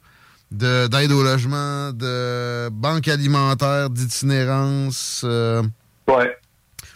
d'aide 0.50 1.12
au 1.12 1.22
logement, 1.22 1.92
de 1.92 2.68
banque 2.70 3.08
alimentaire, 3.08 3.90
d'itinérance. 3.90 5.24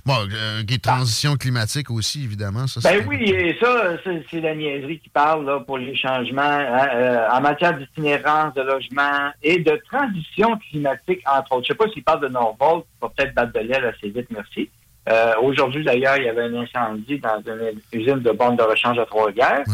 Bon, 0.07 0.19
euh, 0.35 0.62
des 0.62 0.79
transitions 0.79 1.37
climatiques 1.37 1.90
aussi, 1.90 2.25
évidemment. 2.25 2.67
Ça, 2.67 2.81
ben 2.83 3.07
oui, 3.09 3.23
et 3.23 3.57
ça, 3.59 3.97
c'est 4.05 4.40
la 4.40 4.55
niaiserie 4.55 5.01
qui 5.01 5.09
parle 5.09 5.47
là, 5.47 5.61
pour 5.61 5.79
les 5.79 5.97
changements 5.97 6.43
hein, 6.43 6.88
euh, 6.95 7.29
en 7.31 7.40
matière 7.40 7.77
d'itinérance, 7.79 8.53
de 8.53 8.61
logement 8.61 9.31
et 9.43 9.61
de 9.61 9.81
transition 9.90 10.59
climatique, 10.59 11.23
entre 11.27 11.53
autres. 11.53 11.67
Je 11.69 11.73
ne 11.73 11.79
sais 11.79 11.85
pas 11.85 11.88
s'il 11.90 12.05
parle 12.05 12.21
de 12.21 12.29
Norvolt, 12.29 12.85
il 12.85 13.01
va 13.01 13.12
peut-être 13.17 13.35
battre 13.35 13.53
de 13.55 13.61
l'aile 13.61 13.87
assez 13.87 14.11
vite, 14.11 14.27
merci. 14.31 14.69
Euh, 15.09 15.33
Aujourd'hui, 15.43 15.83
d'ailleurs, 15.85 16.19
il 16.19 16.25
y 16.25 16.29
avait 16.29 16.45
un 16.45 16.55
incendie 16.55 17.19
dans 17.19 17.43
une 17.47 17.81
usine 17.93 18.21
de 18.21 18.31
bornes 18.31 18.57
de 18.57 18.62
rechange 18.62 18.99
à 18.99 19.07
Trois-Guerres. 19.07 19.64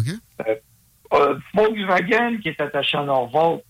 Euh, 1.12 1.34
Volkswagen, 1.54 2.38
qui 2.40 2.50
est 2.50 2.60
attaché 2.60 2.98
à 2.98 3.02
Norvolt, 3.02 3.62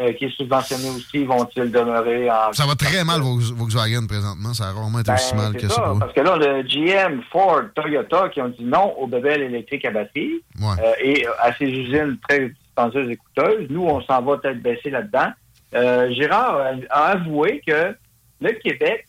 euh, 0.00 0.12
qui 0.12 0.26
est 0.26 0.36
subventionné 0.36 0.90
aussi, 0.90 1.24
vont-ils 1.24 1.72
demeurer 1.72 2.30
en... 2.30 2.52
Ça 2.52 2.66
va 2.66 2.76
très 2.76 3.02
mal 3.02 3.20
Volkswagen 3.20 4.06
présentement, 4.06 4.54
ça 4.54 4.68
a 4.68 4.72
rarement 4.72 5.00
été 5.00 5.10
aussi 5.12 5.34
ben, 5.34 5.42
mal 5.42 5.56
que 5.56 5.68
ça. 5.68 5.92
Parce 5.98 6.12
que 6.12 6.20
là, 6.20 6.36
le 6.36 6.62
GM, 6.62 7.20
Ford, 7.32 7.62
Toyota 7.74 8.28
qui 8.28 8.40
ont 8.40 8.48
dit 8.48 8.62
non 8.62 8.94
aux 8.96 9.08
bébelles 9.08 9.42
électriques 9.42 9.84
à 9.84 9.90
batterie 9.90 10.40
euh, 10.62 10.92
et 11.02 11.26
à 11.40 11.52
ces 11.56 11.64
usines 11.64 12.16
très 12.28 12.48
dispendieuses 12.48 13.10
et 13.10 13.16
coûteuses. 13.16 13.66
Nous, 13.70 13.82
on 13.82 14.00
s'en 14.02 14.22
va 14.22 14.36
peut-être 14.36 14.62
baisser 14.62 14.90
là-dedans. 14.90 15.32
Euh, 15.74 16.14
Gérard 16.14 16.60
a, 16.90 17.04
avoué 17.06 17.60
que 17.66 17.92
le 18.40 18.52
Québec, 18.52 19.08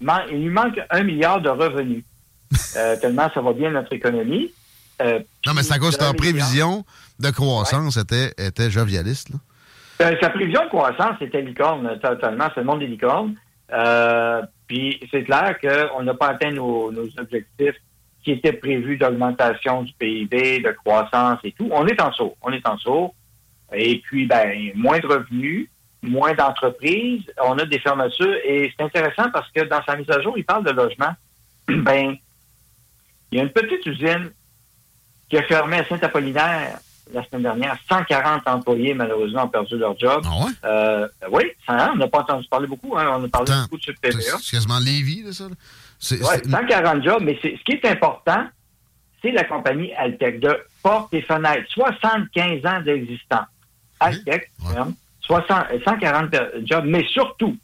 il 0.00 0.42
lui 0.42 0.50
manque 0.50 0.80
un 0.90 1.04
milliard 1.04 1.40
de 1.40 1.50
revenus. 1.50 2.02
tellement 3.00 3.30
ça 3.32 3.40
va 3.40 3.52
bien 3.52 3.70
notre 3.70 3.92
économie. 3.92 4.50
non, 5.00 5.54
mais 5.54 5.62
c'est 5.62 5.74
à 5.74 5.78
cause 5.78 5.94
de 5.94 5.98
ta 5.98 6.12
prévision 6.14 6.84
de 7.20 7.30
croissance 7.30 7.96
était, 7.96 8.34
était 8.38 8.72
jovialiste. 8.72 9.30
Là. 9.30 9.36
Sa 9.98 10.30
prévision 10.30 10.64
de 10.64 10.68
croissance, 10.68 11.16
c'était 11.18 11.40
licorne, 11.40 11.98
totalement. 12.00 12.48
C'est 12.54 12.60
le 12.60 12.66
monde 12.66 12.80
des 12.80 12.86
licornes. 12.86 13.34
Euh, 13.72 14.42
puis 14.66 15.00
c'est 15.10 15.24
clair 15.24 15.56
qu'on 15.60 16.02
n'a 16.02 16.14
pas 16.14 16.28
atteint 16.28 16.50
nos, 16.50 16.92
objectifs 17.18 17.76
qui 18.22 18.32
étaient 18.32 18.52
prévus 18.52 18.96
d'augmentation 18.96 19.82
du 19.82 19.92
PIB, 19.94 20.60
de 20.60 20.72
croissance 20.72 21.38
et 21.44 21.52
tout. 21.52 21.68
On 21.72 21.86
est 21.86 22.00
en 22.00 22.12
saut. 22.12 22.36
On 22.42 22.52
est 22.52 22.66
en 22.66 22.76
saut. 22.76 23.14
Et 23.72 24.00
puis, 24.00 24.26
ben, 24.26 24.72
moins 24.74 24.98
de 24.98 25.06
revenus, 25.06 25.68
moins 26.02 26.34
d'entreprises. 26.34 27.24
On 27.42 27.58
a 27.58 27.64
des 27.64 27.78
fermetures. 27.78 28.36
Et 28.44 28.72
c'est 28.76 28.84
intéressant 28.84 29.30
parce 29.30 29.50
que 29.50 29.62
dans 29.62 29.82
sa 29.84 29.96
mise 29.96 30.10
à 30.10 30.20
jour, 30.20 30.36
il 30.36 30.44
parle 30.44 30.64
de 30.64 30.72
logement. 30.72 31.14
ben, 31.68 32.16
il 33.30 33.38
y 33.38 33.40
a 33.40 33.44
une 33.44 33.50
petite 33.50 33.84
usine 33.86 34.30
qui 35.28 35.38
a 35.38 35.42
fermé 35.44 35.78
à 35.78 35.84
Saint-Apollinaire 35.84 36.78
la 37.12 37.24
semaine 37.24 37.42
dernière. 37.42 37.76
140 37.88 38.46
employés, 38.46 38.94
malheureusement, 38.94 39.44
ont 39.44 39.48
perdu 39.48 39.76
leur 39.76 39.98
job. 39.98 40.22
Ah 40.24 40.44
ouais? 40.44 40.52
Euh, 40.64 41.08
oui, 41.30 41.44
ça, 41.66 41.90
on 41.92 41.96
n'a 41.96 42.08
pas 42.08 42.20
entendu 42.20 42.46
parler 42.48 42.66
beaucoup. 42.66 42.96
Hein, 42.96 43.16
on 43.18 43.24
a 43.24 43.28
parlé 43.28 43.52
beaucoup 43.62 43.78
de 43.78 43.82
ce 43.82 43.92
C'est 44.40 44.56
quasiment 44.56 44.78
Lévis, 44.78 45.32
ça. 45.32 45.46
Oui, 46.10 46.50
140 46.50 47.02
jobs, 47.02 47.22
mais 47.22 47.38
ce 47.42 47.48
qui 47.62 47.72
est 47.72 47.84
important, 47.86 48.46
c'est 49.22 49.30
la 49.30 49.44
compagnie 49.44 49.92
Altec 49.94 50.40
de 50.40 50.56
portes 50.82 51.12
et 51.14 51.22
fenêtres. 51.22 51.70
75 51.70 52.66
ans 52.66 52.80
d'existence. 52.82 53.46
Altec, 54.00 54.50
140 55.26 56.36
jobs, 56.64 56.84
mais 56.84 57.04
surtout, 57.08 57.56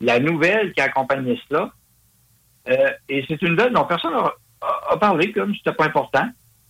la 0.00 0.18
nouvelle 0.18 0.72
qui 0.72 0.80
accompagnait 0.80 1.38
cela, 1.48 1.70
euh, 2.68 2.90
et 3.08 3.24
c'est 3.28 3.40
une 3.42 3.50
nouvelle 3.50 3.72
dont 3.72 3.84
personne 3.84 4.12
n'a 4.12 4.96
parlé, 4.96 5.30
comme 5.32 5.54
c'était 5.54 5.74
pas 5.74 5.84
important. 5.84 6.26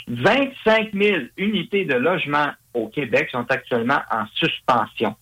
25 0.08 0.90
000 0.92 1.16
unités 1.36 1.84
de 1.84 1.94
logement 1.94 2.48
au 2.74 2.88
Québec 2.88 3.28
sont 3.30 3.46
actuellement 3.48 4.00
en 4.10 4.24
suspension 4.34 5.14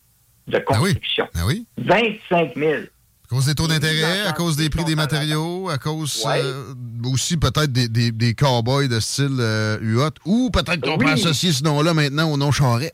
de 0.49 0.53
ben 0.53 0.65
construction. 0.65 1.29
Ah 1.35 1.47
oui? 1.47 1.67
25 1.79 2.55
000. 2.57 2.73
À 2.73 3.35
cause 3.35 3.47
des 3.47 3.55
taux 3.55 3.69
d'intérêt, 3.69 4.27
à 4.27 4.33
cause 4.33 4.57
des 4.57 4.69
prix 4.69 4.85
des 4.85 4.95
matériaux, 4.95 5.71
à 5.71 5.79
cause 5.79 6.27
euh, 6.29 6.75
aussi 7.11 7.39
peut-être 7.39 7.73
des, 7.73 7.89
des, 7.89 8.11
des 8.13 8.35
cowboys 8.35 8.89
de 8.89 9.01
style 9.01 9.39
euh, 9.41 9.79
UOT, 9.81 10.11
ou 10.27 10.51
peut-être 10.51 10.81
qu'on 10.81 10.99
peut 10.99 11.09
associer 11.09 11.53
ce 11.53 11.65
nom-là 11.65 11.95
maintenant 11.95 12.31
au 12.31 12.37
nom 12.37 12.53
Charret. 12.53 12.93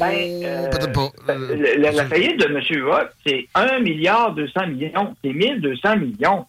Ben, 0.00 0.42
euh, 0.44 0.68
peut-être 0.68 0.92
pas. 0.92 1.10
la, 1.28 2.06
faillite 2.06 2.40
de 2.40 2.46
M. 2.46 2.60
UOT, 2.70 3.08
c'est 3.24 3.46
1 3.54 3.80
milliard 3.80 4.34
200 4.34 4.66
millions. 4.68 5.14
C'est 5.22 5.32
1200 5.32 5.96
millions. 5.98 6.46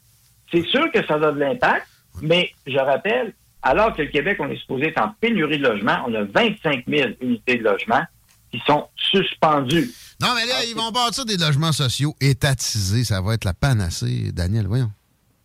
C'est 0.52 0.66
sûr 0.66 0.92
que 0.92 1.06
ça 1.06 1.16
a 1.16 1.32
de 1.32 1.40
l'impact, 1.40 1.86
mais 2.22 2.50
je 2.66 2.78
rappelle, 2.78 3.34
alors 3.64 3.96
que 3.96 4.02
le 4.02 4.10
Québec, 4.10 4.38
on 4.40 4.50
est 4.50 4.60
supposé 4.60 4.88
être 4.88 5.02
en 5.02 5.10
pénurie 5.20 5.58
de 5.58 5.64
logement, 5.64 6.04
on 6.08 6.14
a 6.14 6.24
25 6.24 6.84
000 6.88 7.10
unités 7.22 7.58
de 7.58 7.64
logement 7.64 8.04
qui 8.52 8.62
sont 8.68 8.88
suspendues. 8.96 9.90
Non, 10.22 10.30
mais 10.36 10.46
là, 10.46 10.64
ils 10.70 10.76
vont 10.76 10.92
bâtir 10.92 11.26
des 11.26 11.38
logements 11.38 11.72
sociaux 11.72 12.16
étatisés. 12.22 13.04
Ça 13.04 13.22
va 13.22 13.34
être 13.34 13.46
la 13.46 13.54
panacée, 13.54 14.32
Daniel, 14.32 14.68
voyons. 14.68 14.92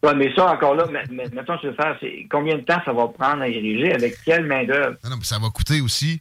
Oui, 0.02 0.12
mais 0.16 0.33
ça, 0.35 0.52
encore 0.52 0.74
là, 0.74 0.87
mettons, 1.11 1.57
je 1.62 1.68
vais 1.68 1.74
faire, 1.74 1.96
c'est 2.00 2.26
combien 2.31 2.57
de 2.57 2.62
temps 2.62 2.81
ça 2.85 2.92
va 2.92 3.09
prendre 3.09 3.42
à 3.42 3.48
ériger, 3.48 3.92
avec 3.92 4.16
quelle 4.24 4.44
main-d'œuvre? 4.46 4.96
Non, 5.04 5.11
non, 5.11 5.16
ça 5.22 5.38
va 5.38 5.48
coûter 5.48 5.81
aussi 5.81 6.20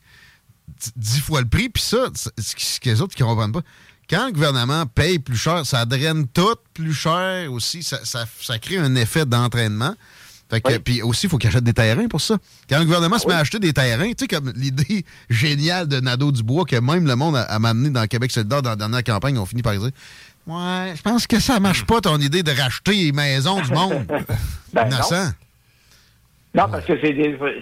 dix 0.95 1.21
fois 1.21 1.41
le 1.41 1.47
prix. 1.47 1.69
Puis 1.69 1.83
ça, 1.83 2.07
ce 2.37 2.79
que 2.79 2.89
les 2.89 3.01
autres 3.01 3.15
qui 3.15 3.23
ne 3.23 3.27
comprennent 3.27 3.51
pas, 3.51 3.61
quand 4.09 4.27
le 4.27 4.31
gouvernement 4.31 4.85
paye 4.85 5.19
plus 5.19 5.37
cher, 5.37 5.65
ça 5.65 5.85
draine 5.85 6.27
tout 6.27 6.55
plus 6.73 6.93
cher 6.93 7.51
aussi. 7.51 7.83
Ça, 7.83 7.99
ça 8.03 8.59
crée 8.59 8.77
un 8.77 8.95
effet 8.95 9.25
d'entraînement. 9.25 9.93
Puis 10.83 11.01
aussi, 11.01 11.25
il 11.25 11.29
faut 11.29 11.37
qu'il 11.37 11.49
achète 11.49 11.63
des 11.63 11.73
terrains 11.73 12.07
pour 12.07 12.21
ça. 12.21 12.37
Quand 12.69 12.79
le 12.79 12.85
gouvernement 12.85 13.17
se 13.17 13.27
met 13.27 13.33
à 13.33 13.39
acheter 13.39 13.59
des 13.59 13.73
terrains, 13.73 14.09
tu 14.09 14.15
sais, 14.19 14.27
comme 14.27 14.51
l'idée 14.55 15.03
géniale 15.29 15.87
de 15.87 15.99
Nadeau 15.99 16.31
Dubois, 16.31 16.65
que 16.65 16.77
même 16.77 17.05
le 17.05 17.15
monde 17.15 17.35
a, 17.35 17.43
a 17.43 17.55
amené 17.55 17.89
dans 17.89 18.05
Québec 18.07 18.31
solidaire 18.31 18.61
dans 18.61 18.69
la 18.71 18.75
dernière 18.75 19.03
campagne, 19.03 19.37
on 19.37 19.45
finit 19.45 19.61
par 19.61 19.73
dire 19.73 19.91
Ouais, 20.47 20.93
je 20.95 21.01
pense 21.01 21.27
que 21.27 21.39
ça 21.41 21.59
marche 21.59 21.85
pas 21.85 21.99
ton 21.99 22.17
idée 22.19 22.41
de 22.41 22.51
racheter 22.51 22.93
les 22.93 23.11
maisons 23.11 23.59
du 23.59 23.71
monde. 23.71 24.05
ben 24.73 24.87
Innocent. 24.87 25.33
Non. 26.55 26.63
non 26.63 26.71
parce 26.71 26.85
que 26.85 26.93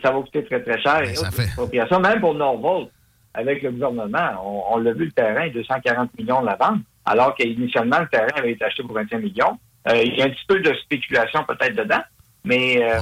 ça 0.03 0.11
va 0.11 0.21
coûter 0.21 0.45
très, 0.45 0.61
très 0.61 0.79
cher. 0.79 1.01
Ben, 1.01 1.15
ça 1.15 1.31
fait. 1.31 1.99
Même 1.99 2.19
pour 2.19 2.35
Norval, 2.35 2.87
avec 3.33 3.63
le 3.63 3.71
gouvernement, 3.71 4.69
on, 4.71 4.77
l'a 4.77 4.93
vu 4.93 5.05
le 5.05 5.11
terrain, 5.11 5.49
240 5.49 6.11
millions 6.19 6.41
de 6.41 6.45
la 6.45 6.55
vente, 6.55 6.81
alors 7.05 7.33
qu'initialement, 7.35 7.99
le 8.01 8.07
terrain 8.07 8.27
avait 8.35 8.51
été 8.51 8.63
acheté 8.63 8.83
pour 8.83 8.93
25 8.93 9.17
millions. 9.17 9.57
Euh, 9.87 10.03
il 10.03 10.15
y 10.15 10.21
a 10.21 10.25
un 10.25 10.29
petit 10.29 10.45
peu 10.47 10.59
de 10.59 10.73
spéculation 10.75 11.43
peut-être 11.43 11.75
dedans. 11.75 12.01
Mais 12.45 12.81
euh, 12.81 12.99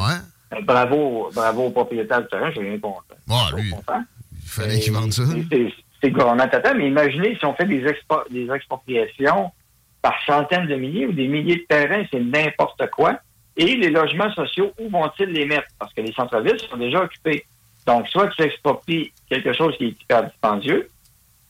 bravo, 0.63 1.29
bravo 1.34 1.65
au 1.65 1.69
propriétaire 1.71 2.21
du 2.21 2.27
terrain, 2.27 2.49
je 2.49 2.60
suis 2.60 2.69
bien 2.69 2.79
content. 2.79 3.01
lui, 3.58 3.71
il 4.43 4.49
fallait 4.49 4.79
qu'il 4.79 4.93
vende 4.93 5.12
ça. 5.13 5.23
C'est 6.01 6.12
gouvernement 6.12 6.47
total, 6.49 6.77
mais 6.77 6.88
imaginez 6.88 7.38
si 7.38 7.45
on 7.45 7.53
fait 7.53 7.65
des, 7.65 7.82
des 8.29 8.51
expropriations 8.51 9.51
par 10.01 10.15
centaines 10.25 10.67
de 10.67 10.75
milliers 10.75 11.06
ou 11.08 11.13
des 11.13 11.27
milliers 11.27 11.56
de 11.56 11.65
terrains, 11.67 12.03
c'est 12.12 12.19
n'importe 12.19 12.89
quoi. 12.91 13.19
Et 13.56 13.75
les 13.77 13.89
logements 13.89 14.32
sociaux, 14.34 14.73
où 14.79 14.89
vont-ils 14.89 15.29
les 15.29 15.45
mettre? 15.45 15.67
Parce 15.79 15.93
que 15.93 16.01
les 16.01 16.12
centres-villes 16.12 16.60
sont 16.69 16.77
déjà 16.77 17.03
occupés. 17.03 17.45
Donc, 17.86 18.08
soit 18.10 18.27
tu 18.29 18.43
expropries 18.43 19.13
quelque 19.29 19.53
chose 19.53 19.75
qui 19.77 19.86
est 19.86 20.01
hyper 20.01 20.25
dispendieux, 20.25 20.89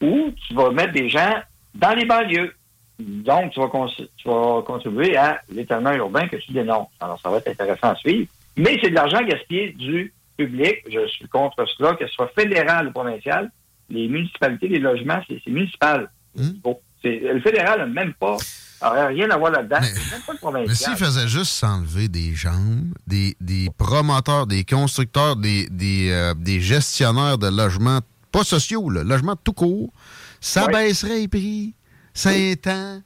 ou 0.01 0.31
tu 0.47 0.53
vas 0.53 0.69
mettre 0.71 0.93
des 0.93 1.09
gens 1.09 1.41
dans 1.73 1.95
les 1.95 2.05
banlieues. 2.05 2.53
Donc, 2.99 3.51
tu 3.51 3.59
vas, 3.59 3.69
tu 4.17 4.27
vas 4.27 4.61
contribuer 4.65 5.17
à 5.17 5.41
l'étalement 5.49 5.93
urbain 5.93 6.27
que 6.27 6.37
tu 6.37 6.51
dénonces. 6.51 6.89
Alors, 6.99 7.19
ça 7.21 7.29
va 7.29 7.37
être 7.37 7.47
intéressant 7.47 7.89
à 7.91 7.95
suivre. 7.95 8.27
Mais 8.55 8.77
c'est 8.81 8.89
de 8.89 8.95
l'argent 8.95 9.21
gaspillé 9.23 9.71
du 9.71 10.13
public. 10.37 10.77
Je 10.87 11.07
suis 11.07 11.27
contre 11.27 11.65
cela, 11.77 11.95
que 11.95 12.05
ce 12.07 12.13
soit 12.13 12.31
fédéral 12.35 12.87
ou 12.87 12.91
provincial. 12.91 13.51
Les 13.89 14.07
municipalités, 14.07 14.67
les 14.67 14.79
logements, 14.79 15.21
c'est 15.27 15.45
municipal. 15.47 16.09
Hmm. 16.35 16.51
Le 17.03 17.39
fédéral 17.41 17.79
n'a 17.79 17.85
même 17.85 18.13
pas 18.13 18.37
rien 18.81 19.29
à 19.29 19.37
voir 19.37 19.51
là-dedans. 19.51 19.79
Mais, 19.81 20.65
mais 20.67 20.75
s'il 20.75 20.95
faisait 20.95 21.27
juste 21.27 21.51
s'enlever 21.51 22.07
des 22.07 22.33
jambes, 22.33 22.93
des, 23.07 23.35
des, 23.39 23.69
promoteurs, 23.77 24.47
des 24.47 24.63
constructeurs, 24.63 25.35
des, 25.35 25.67
des, 25.69 26.09
euh, 26.11 26.33
des 26.33 26.59
gestionnaires 26.61 27.37
de 27.37 27.47
logements, 27.47 27.99
pas 28.31 28.43
sociaux, 28.43 28.89
là, 28.89 29.03
logements 29.03 29.35
tout 29.35 29.53
court, 29.53 29.91
ça 30.41 30.67
baisserait 30.67 31.19
les 31.19 31.27
prix. 31.27 31.73
C'est 32.13 32.67
ans. 32.67 33.01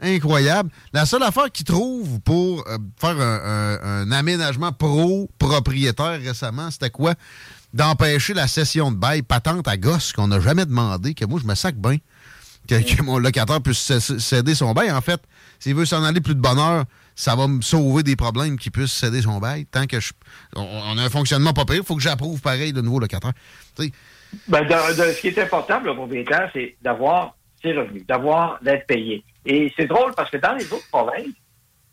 Incroyable. 0.00 0.70
La 0.92 1.06
seule 1.06 1.22
affaire 1.22 1.50
qu'ils 1.50 1.64
trouvent 1.64 2.20
pour 2.20 2.64
euh, 2.68 2.76
faire 3.00 3.18
un, 3.18 4.10
aménagement 4.12 4.70
pro-propriétaire 4.70 6.20
récemment, 6.20 6.70
c'était 6.70 6.90
quoi? 6.90 7.14
D'empêcher 7.72 8.34
la 8.34 8.46
cession 8.46 8.90
de 8.90 8.96
bail 8.96 9.22
patente 9.22 9.66
à 9.66 9.76
gosse 9.76 10.12
qu'on 10.12 10.28
n'a 10.28 10.40
jamais 10.40 10.66
demandé, 10.66 11.14
que 11.14 11.24
moi 11.24 11.40
je 11.42 11.46
me 11.46 11.54
sac 11.54 11.76
bien, 11.76 11.96
que, 12.68 13.02
mon 13.02 13.18
locataire 13.18 13.62
puisse 13.62 13.98
céder 14.18 14.54
son 14.54 14.72
bail. 14.72 14.92
En 14.92 15.00
fait, 15.00 15.20
s'il 15.58 15.74
veut 15.74 15.86
s'en 15.86 16.04
aller 16.04 16.20
plus 16.20 16.34
de 16.34 16.40
bonheur, 16.40 16.84
ça 17.14 17.34
va 17.34 17.48
me 17.48 17.62
sauver 17.62 18.02
des 18.02 18.16
problèmes 18.16 18.58
qu'il 18.58 18.72
puisse 18.72 18.92
céder 18.92 19.22
son 19.22 19.38
bail. 19.38 19.64
Tant 19.64 19.86
que 19.86 19.98
je, 19.98 20.12
on, 20.54 20.98
a 20.98 21.02
un 21.02 21.10
fonctionnement 21.10 21.54
pas 21.54 21.64
pire, 21.64 21.76
il 21.76 21.84
faut 21.84 21.96
que 21.96 22.02
j'approuve 22.02 22.42
pareil 22.42 22.74
de 22.74 22.82
nouveau 22.82 23.00
locataire. 23.00 23.32
Ben, 24.48 24.68
ce 24.68 25.20
qui 25.20 25.28
est 25.28 25.38
important 25.38 25.78
pour 25.78 25.86
le 25.86 25.94
propriétaire, 25.94 26.50
c'est 26.52 26.76
d'avoir 26.82 27.34
revenus, 27.72 28.06
d'avoir 28.06 28.58
d'être 28.62 28.86
payé. 28.86 29.24
Et 29.44 29.72
c'est 29.76 29.86
drôle 29.86 30.12
parce 30.16 30.30
que 30.30 30.36
dans 30.38 30.54
les 30.54 30.64
autres 30.72 30.88
provinces, 30.90 31.34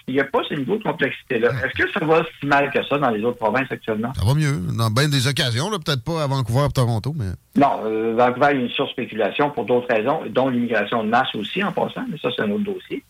il 0.07 0.15
n'y 0.15 0.19
a 0.19 0.25
pas 0.25 0.41
ce 0.47 0.53
niveau 0.53 0.77
de 0.77 0.83
complexité-là. 0.83 1.51
Est-ce 1.63 1.81
que 1.81 1.91
ça 1.91 2.05
va 2.05 2.23
si 2.39 2.45
mal 2.45 2.69
que 2.71 2.83
ça 2.83 2.97
dans 2.97 3.09
les 3.09 3.23
autres 3.23 3.37
provinces 3.37 3.71
actuellement? 3.71 4.13
Ça 4.13 4.25
va 4.25 4.33
mieux. 4.33 4.59
Dans 4.77 4.89
bien 4.89 5.07
des 5.07 5.27
occasions, 5.27 5.69
peut-être 5.69 6.03
pas 6.03 6.23
à 6.23 6.27
Vancouver 6.27 6.65
ou 6.65 6.71
Toronto, 6.71 7.13
mais. 7.15 7.31
Non, 7.55 7.85
euh, 7.85 8.13
Vancouver, 8.17 8.49
il 8.51 8.57
y 8.57 8.61
a 8.61 8.65
une 8.65 8.69
surspéculation 8.69 9.51
pour 9.51 9.65
d'autres 9.65 9.87
raisons, 9.93 10.21
dont 10.29 10.49
l'immigration 10.49 11.03
de 11.03 11.09
masse 11.09 11.33
aussi 11.35 11.63
en 11.63 11.71
passant, 11.71 12.05
mais 12.09 12.17
ça, 12.17 12.29
c'est 12.35 12.41
un 12.41 12.51
autre 12.51 12.65
dossier. 12.65 13.03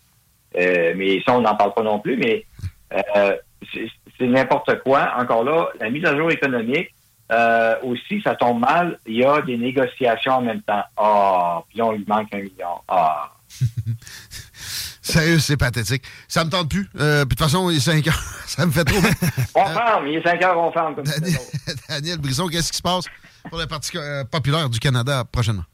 Euh, 0.55 0.93
mais 0.95 1.21
ça, 1.25 1.35
on 1.35 1.41
n'en 1.41 1.55
parle 1.55 1.73
pas 1.73 1.81
non 1.81 1.99
plus, 1.99 2.15
mais 2.15 2.45
euh, 2.93 3.35
c'est 3.73 4.27
n'importe 4.27 4.83
quoi. 4.83 5.13
Encore 5.17 5.43
là, 5.43 5.69
la 5.79 5.89
mise 5.89 6.05
à 6.05 6.15
jour 6.15 6.29
économique, 6.29 6.93
euh, 7.31 7.75
aussi, 7.83 8.21
ça 8.21 8.35
tombe 8.35 8.59
mal, 8.59 8.99
il 9.05 9.17
y 9.17 9.25
a 9.25 9.41
des 9.41 9.57
négociations 9.57 10.33
en 10.33 10.41
même 10.41 10.61
temps. 10.61 10.83
Ah, 10.97 11.63
puis 11.69 11.77
là, 11.77 11.85
on 11.85 11.91
lui 11.93 12.05
manque 12.07 12.33
un 12.33 12.39
million. 12.39 12.81
Ah. 12.87 13.31
Sérieux, 15.01 15.39
c'est 15.39 15.57
pathétique. 15.57 16.03
Ça 16.27 16.45
me 16.45 16.49
tente 16.49 16.69
plus. 16.69 16.87
Euh, 16.99 17.25
puis 17.25 17.35
de 17.35 17.35
toute 17.35 17.39
façon, 17.39 17.69
il 17.69 17.77
est 17.77 17.79
5 17.79 18.07
heures. 18.07 18.13
ça 18.47 18.65
me 18.65 18.71
fait 18.71 18.83
trop. 18.83 18.97
on 19.55 19.65
ferme. 19.65 20.07
Il 20.07 20.15
est 20.15 20.23
5 20.23 20.43
heures, 20.43 20.57
on 20.57 20.71
ferme. 20.71 20.95
Comme 20.95 21.05
Daniel, 21.05 21.39
Daniel 21.89 22.17
Brisson, 22.19 22.47
qu'est-ce 22.47 22.71
qui 22.71 22.77
se 22.77 22.83
passe 22.83 23.05
pour 23.49 23.59
le 23.59 23.65
Parti 23.65 23.97
euh, 23.97 24.23
populaire 24.25 24.69
du 24.69 24.79
Canada 24.79 25.23
prochainement? 25.29 25.65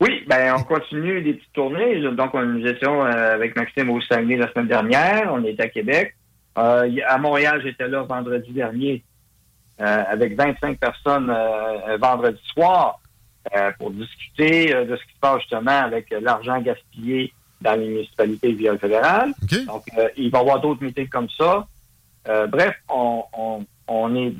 Oui, 0.00 0.24
ben 0.26 0.56
on 0.58 0.64
continue 0.64 1.22
des 1.22 1.34
petites 1.34 1.52
tournées. 1.52 2.00
Donc, 2.00 2.34
nous 2.34 2.66
étions 2.66 3.02
avec 3.02 3.54
Maxime 3.54 3.88
au 3.88 4.00
Saguenay 4.02 4.36
la 4.36 4.52
semaine 4.52 4.66
dernière. 4.66 5.32
On 5.32 5.44
était 5.44 5.62
à 5.62 5.68
Québec. 5.68 6.16
à 6.56 7.18
Montréal, 7.18 7.60
j'étais 7.62 7.86
là 7.86 8.02
vendredi 8.02 8.50
dernier 8.50 9.04
euh, 9.04 9.11
avec 9.78 10.36
25 10.36 10.78
personnes 10.78 11.30
euh, 11.30 11.96
vendredi 11.96 12.40
soir 12.52 13.00
euh, 13.54 13.70
pour 13.78 13.90
discuter 13.90 14.72
de 14.72 14.96
ce 14.96 15.02
qui 15.02 15.14
se 15.14 15.20
passe 15.20 15.40
justement 15.40 15.82
avec 15.82 16.14
l'argent 16.20 16.60
gaspillé 16.60 17.32
dans 17.60 17.78
les 17.78 17.88
municipalités 17.88 18.52
via 18.52 18.72
le 18.72 18.78
fédéral. 18.78 19.32
Donc, 19.66 19.84
il 20.16 20.30
va 20.30 20.38
y 20.38 20.40
avoir 20.40 20.60
d'autres 20.60 20.82
meetings 20.82 21.08
comme 21.08 21.28
ça. 21.30 21.66
bref, 22.48 22.74
on, 22.88 23.64
on, 23.88 24.16
est 24.16 24.34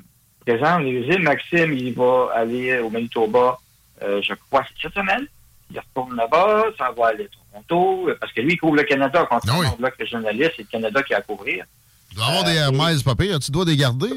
présent, 0.44 0.80
on 0.80 0.86
est 0.86 1.18
Maxime, 1.18 1.72
il 1.72 1.94
va 1.94 2.30
aller 2.34 2.78
au 2.80 2.90
Manitoba, 2.90 3.58
je 4.00 4.34
crois, 4.34 4.64
cette 4.80 4.92
semaine. 4.92 5.26
Il 5.70 5.78
retourne 5.78 6.16
là-bas, 6.16 6.64
ça 6.76 6.90
va 6.96 7.08
aller 7.08 7.24
à 7.24 7.62
Toronto, 7.68 8.10
parce 8.20 8.32
que 8.32 8.40
lui, 8.40 8.54
il 8.54 8.58
couvre 8.58 8.76
le 8.76 8.82
Canada. 8.82 9.26
Quand 9.30 9.40
on 9.48 9.62
ah 9.62 9.74
bloque 9.78 9.94
le 9.98 10.06
journaliste, 10.06 10.52
c'est 10.56 10.62
le 10.62 10.68
Canada 10.68 11.02
qui 11.02 11.14
a 11.14 11.18
à 11.18 11.22
couvrir. 11.22 11.64
Tu 12.12 12.18
dois 12.18 12.26
avoir 12.26 12.44
des 12.44 12.56
Hermès, 12.56 13.02
pas 13.02 13.14
pire. 13.14 13.38
Tu 13.38 13.50
dois 13.50 13.64
les 13.64 13.74
garder. 13.74 14.10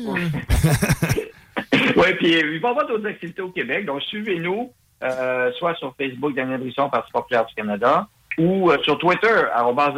oui, 1.96 2.14
puis 2.18 2.34
il 2.34 2.60
va 2.60 2.68
y 2.68 2.72
avoir 2.72 2.86
d'autres 2.86 3.08
activités 3.08 3.42
au 3.42 3.52
Québec. 3.52 3.86
Donc, 3.86 4.02
suivez-nous, 4.02 4.74
euh, 5.02 5.50
soit 5.54 5.76
sur 5.76 5.96
Facebook, 5.96 6.36
Daniel 6.36 6.60
Brisson, 6.60 6.90
Parti 6.90 7.10
populaire 7.14 7.46
du 7.46 7.56
Canada, 7.56 8.10
ou 8.38 8.70
euh, 8.70 8.78
sur 8.84 8.98
Twitter, 8.98 9.44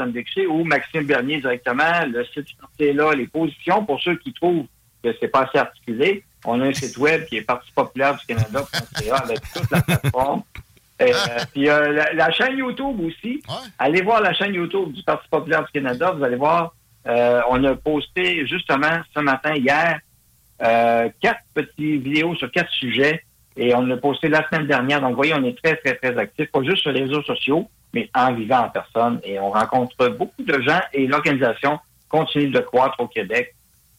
@ndexé, 0.07 0.45
ou 0.45 0.63
Maxime 0.63 1.05
Bernier 1.05 1.41
directement. 1.41 2.05
Le 2.05 2.23
site 2.25 2.45
est 2.77 2.93
là, 2.93 3.15
les 3.15 3.25
positions, 3.25 3.83
pour 3.83 3.99
ceux 3.99 4.15
qui 4.17 4.31
trouvent 4.31 4.67
que 5.03 5.09
c'est 5.19 5.29
pas 5.29 5.47
assez 5.47 5.57
articulé. 5.57 6.23
On 6.45 6.61
a 6.61 6.65
un 6.65 6.73
site 6.73 6.97
web 6.97 7.25
qui 7.25 7.37
est 7.37 7.41
Parti 7.41 7.71
populaire 7.73 8.15
du 8.15 8.27
Canada, 8.27 8.63
avec 9.23 9.39
toute 9.55 9.71
la 9.71 9.81
plateforme. 9.81 10.43
Euh, 11.01 11.13
puis 11.51 11.65
la, 11.65 12.13
la, 12.13 12.31
chaîne 12.31 12.57
YouTube 12.59 12.99
aussi. 13.01 13.41
Allez 13.79 14.01
voir 14.01 14.21
la 14.21 14.33
chaîne 14.33 14.53
YouTube 14.53 14.93
du 14.93 15.01
Parti 15.01 15.27
populaire 15.29 15.65
du 15.65 15.71
Canada. 15.71 16.11
Vous 16.11 16.23
allez 16.23 16.35
voir 16.35 16.73
euh, 17.07 17.41
on 17.49 17.63
a 17.63 17.75
posté 17.75 18.45
justement 18.47 19.01
ce 19.13 19.19
matin, 19.19 19.53
hier, 19.55 19.99
quatre 21.21 21.41
petites 21.53 22.03
vidéos 22.03 22.35
sur 22.35 22.51
quatre 22.51 22.71
sujets 22.71 23.23
et 23.57 23.73
on 23.75 23.81
l'a 23.81 23.97
posté 23.97 24.29
la 24.29 24.47
semaine 24.47 24.67
dernière. 24.67 25.01
Donc, 25.01 25.11
vous 25.11 25.15
voyez, 25.17 25.33
on 25.33 25.43
est 25.43 25.57
très, 25.61 25.75
très, 25.77 25.95
très 25.95 26.17
actifs, 26.17 26.51
pas 26.51 26.63
juste 26.63 26.77
sur 26.77 26.91
les 26.91 27.03
réseaux 27.03 27.23
sociaux, 27.23 27.69
mais 27.93 28.09
en 28.13 28.33
vivant 28.33 28.65
en 28.65 28.69
personne. 28.69 29.19
Et 29.23 29.39
on 29.39 29.49
rencontre 29.49 30.09
beaucoup 30.09 30.43
de 30.43 30.61
gens 30.61 30.79
et 30.93 31.07
l'organisation 31.07 31.79
continue 32.09 32.49
de 32.49 32.59
croître 32.59 32.99
au 32.99 33.07
Québec. 33.07 33.53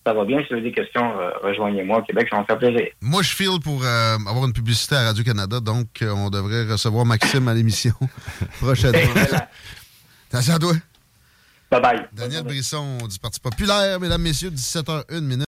Ça 0.07 0.15
va 0.15 0.25
bien. 0.25 0.39
Si 0.41 0.47
vous 0.49 0.55
avez 0.55 0.63
des 0.63 0.73
questions, 0.73 1.05
euh, 1.21 1.31
rejoignez-moi 1.43 1.99
au 1.99 2.03
Québec, 2.03 2.29
ça 2.31 2.37
va 2.37 2.43
me 2.43 2.47
faire 2.47 2.59
plaisir. 2.59 2.87
Moi, 3.03 3.23
je 3.23 3.35
file 3.35 3.61
pour 3.63 3.83
euh, 3.85 4.17
avoir 4.27 4.47
une 4.47 4.53
publicité 4.53 4.95
à 4.95 5.03
Radio-Canada, 5.03 5.61
donc 5.61 5.89
euh, 6.01 6.13
on 6.13 6.31
devrait 6.31 6.65
recevoir 6.65 7.05
Maxime 7.05 7.47
à 7.49 7.55
l'émission 7.55 7.93
prochainement. 8.61 8.99
Attention 10.31 10.55
à 10.55 10.59
toi. 10.59 10.73
Bye 11.71 11.81
bye. 11.81 12.09
Daniel 12.13 12.45
Brisson 12.45 12.99
du 13.07 13.19
Parti 13.19 13.41
populaire, 13.41 14.01
mesdames, 14.01 14.23
messieurs, 14.23 14.51
17h01 14.51 15.21
minute. 15.21 15.48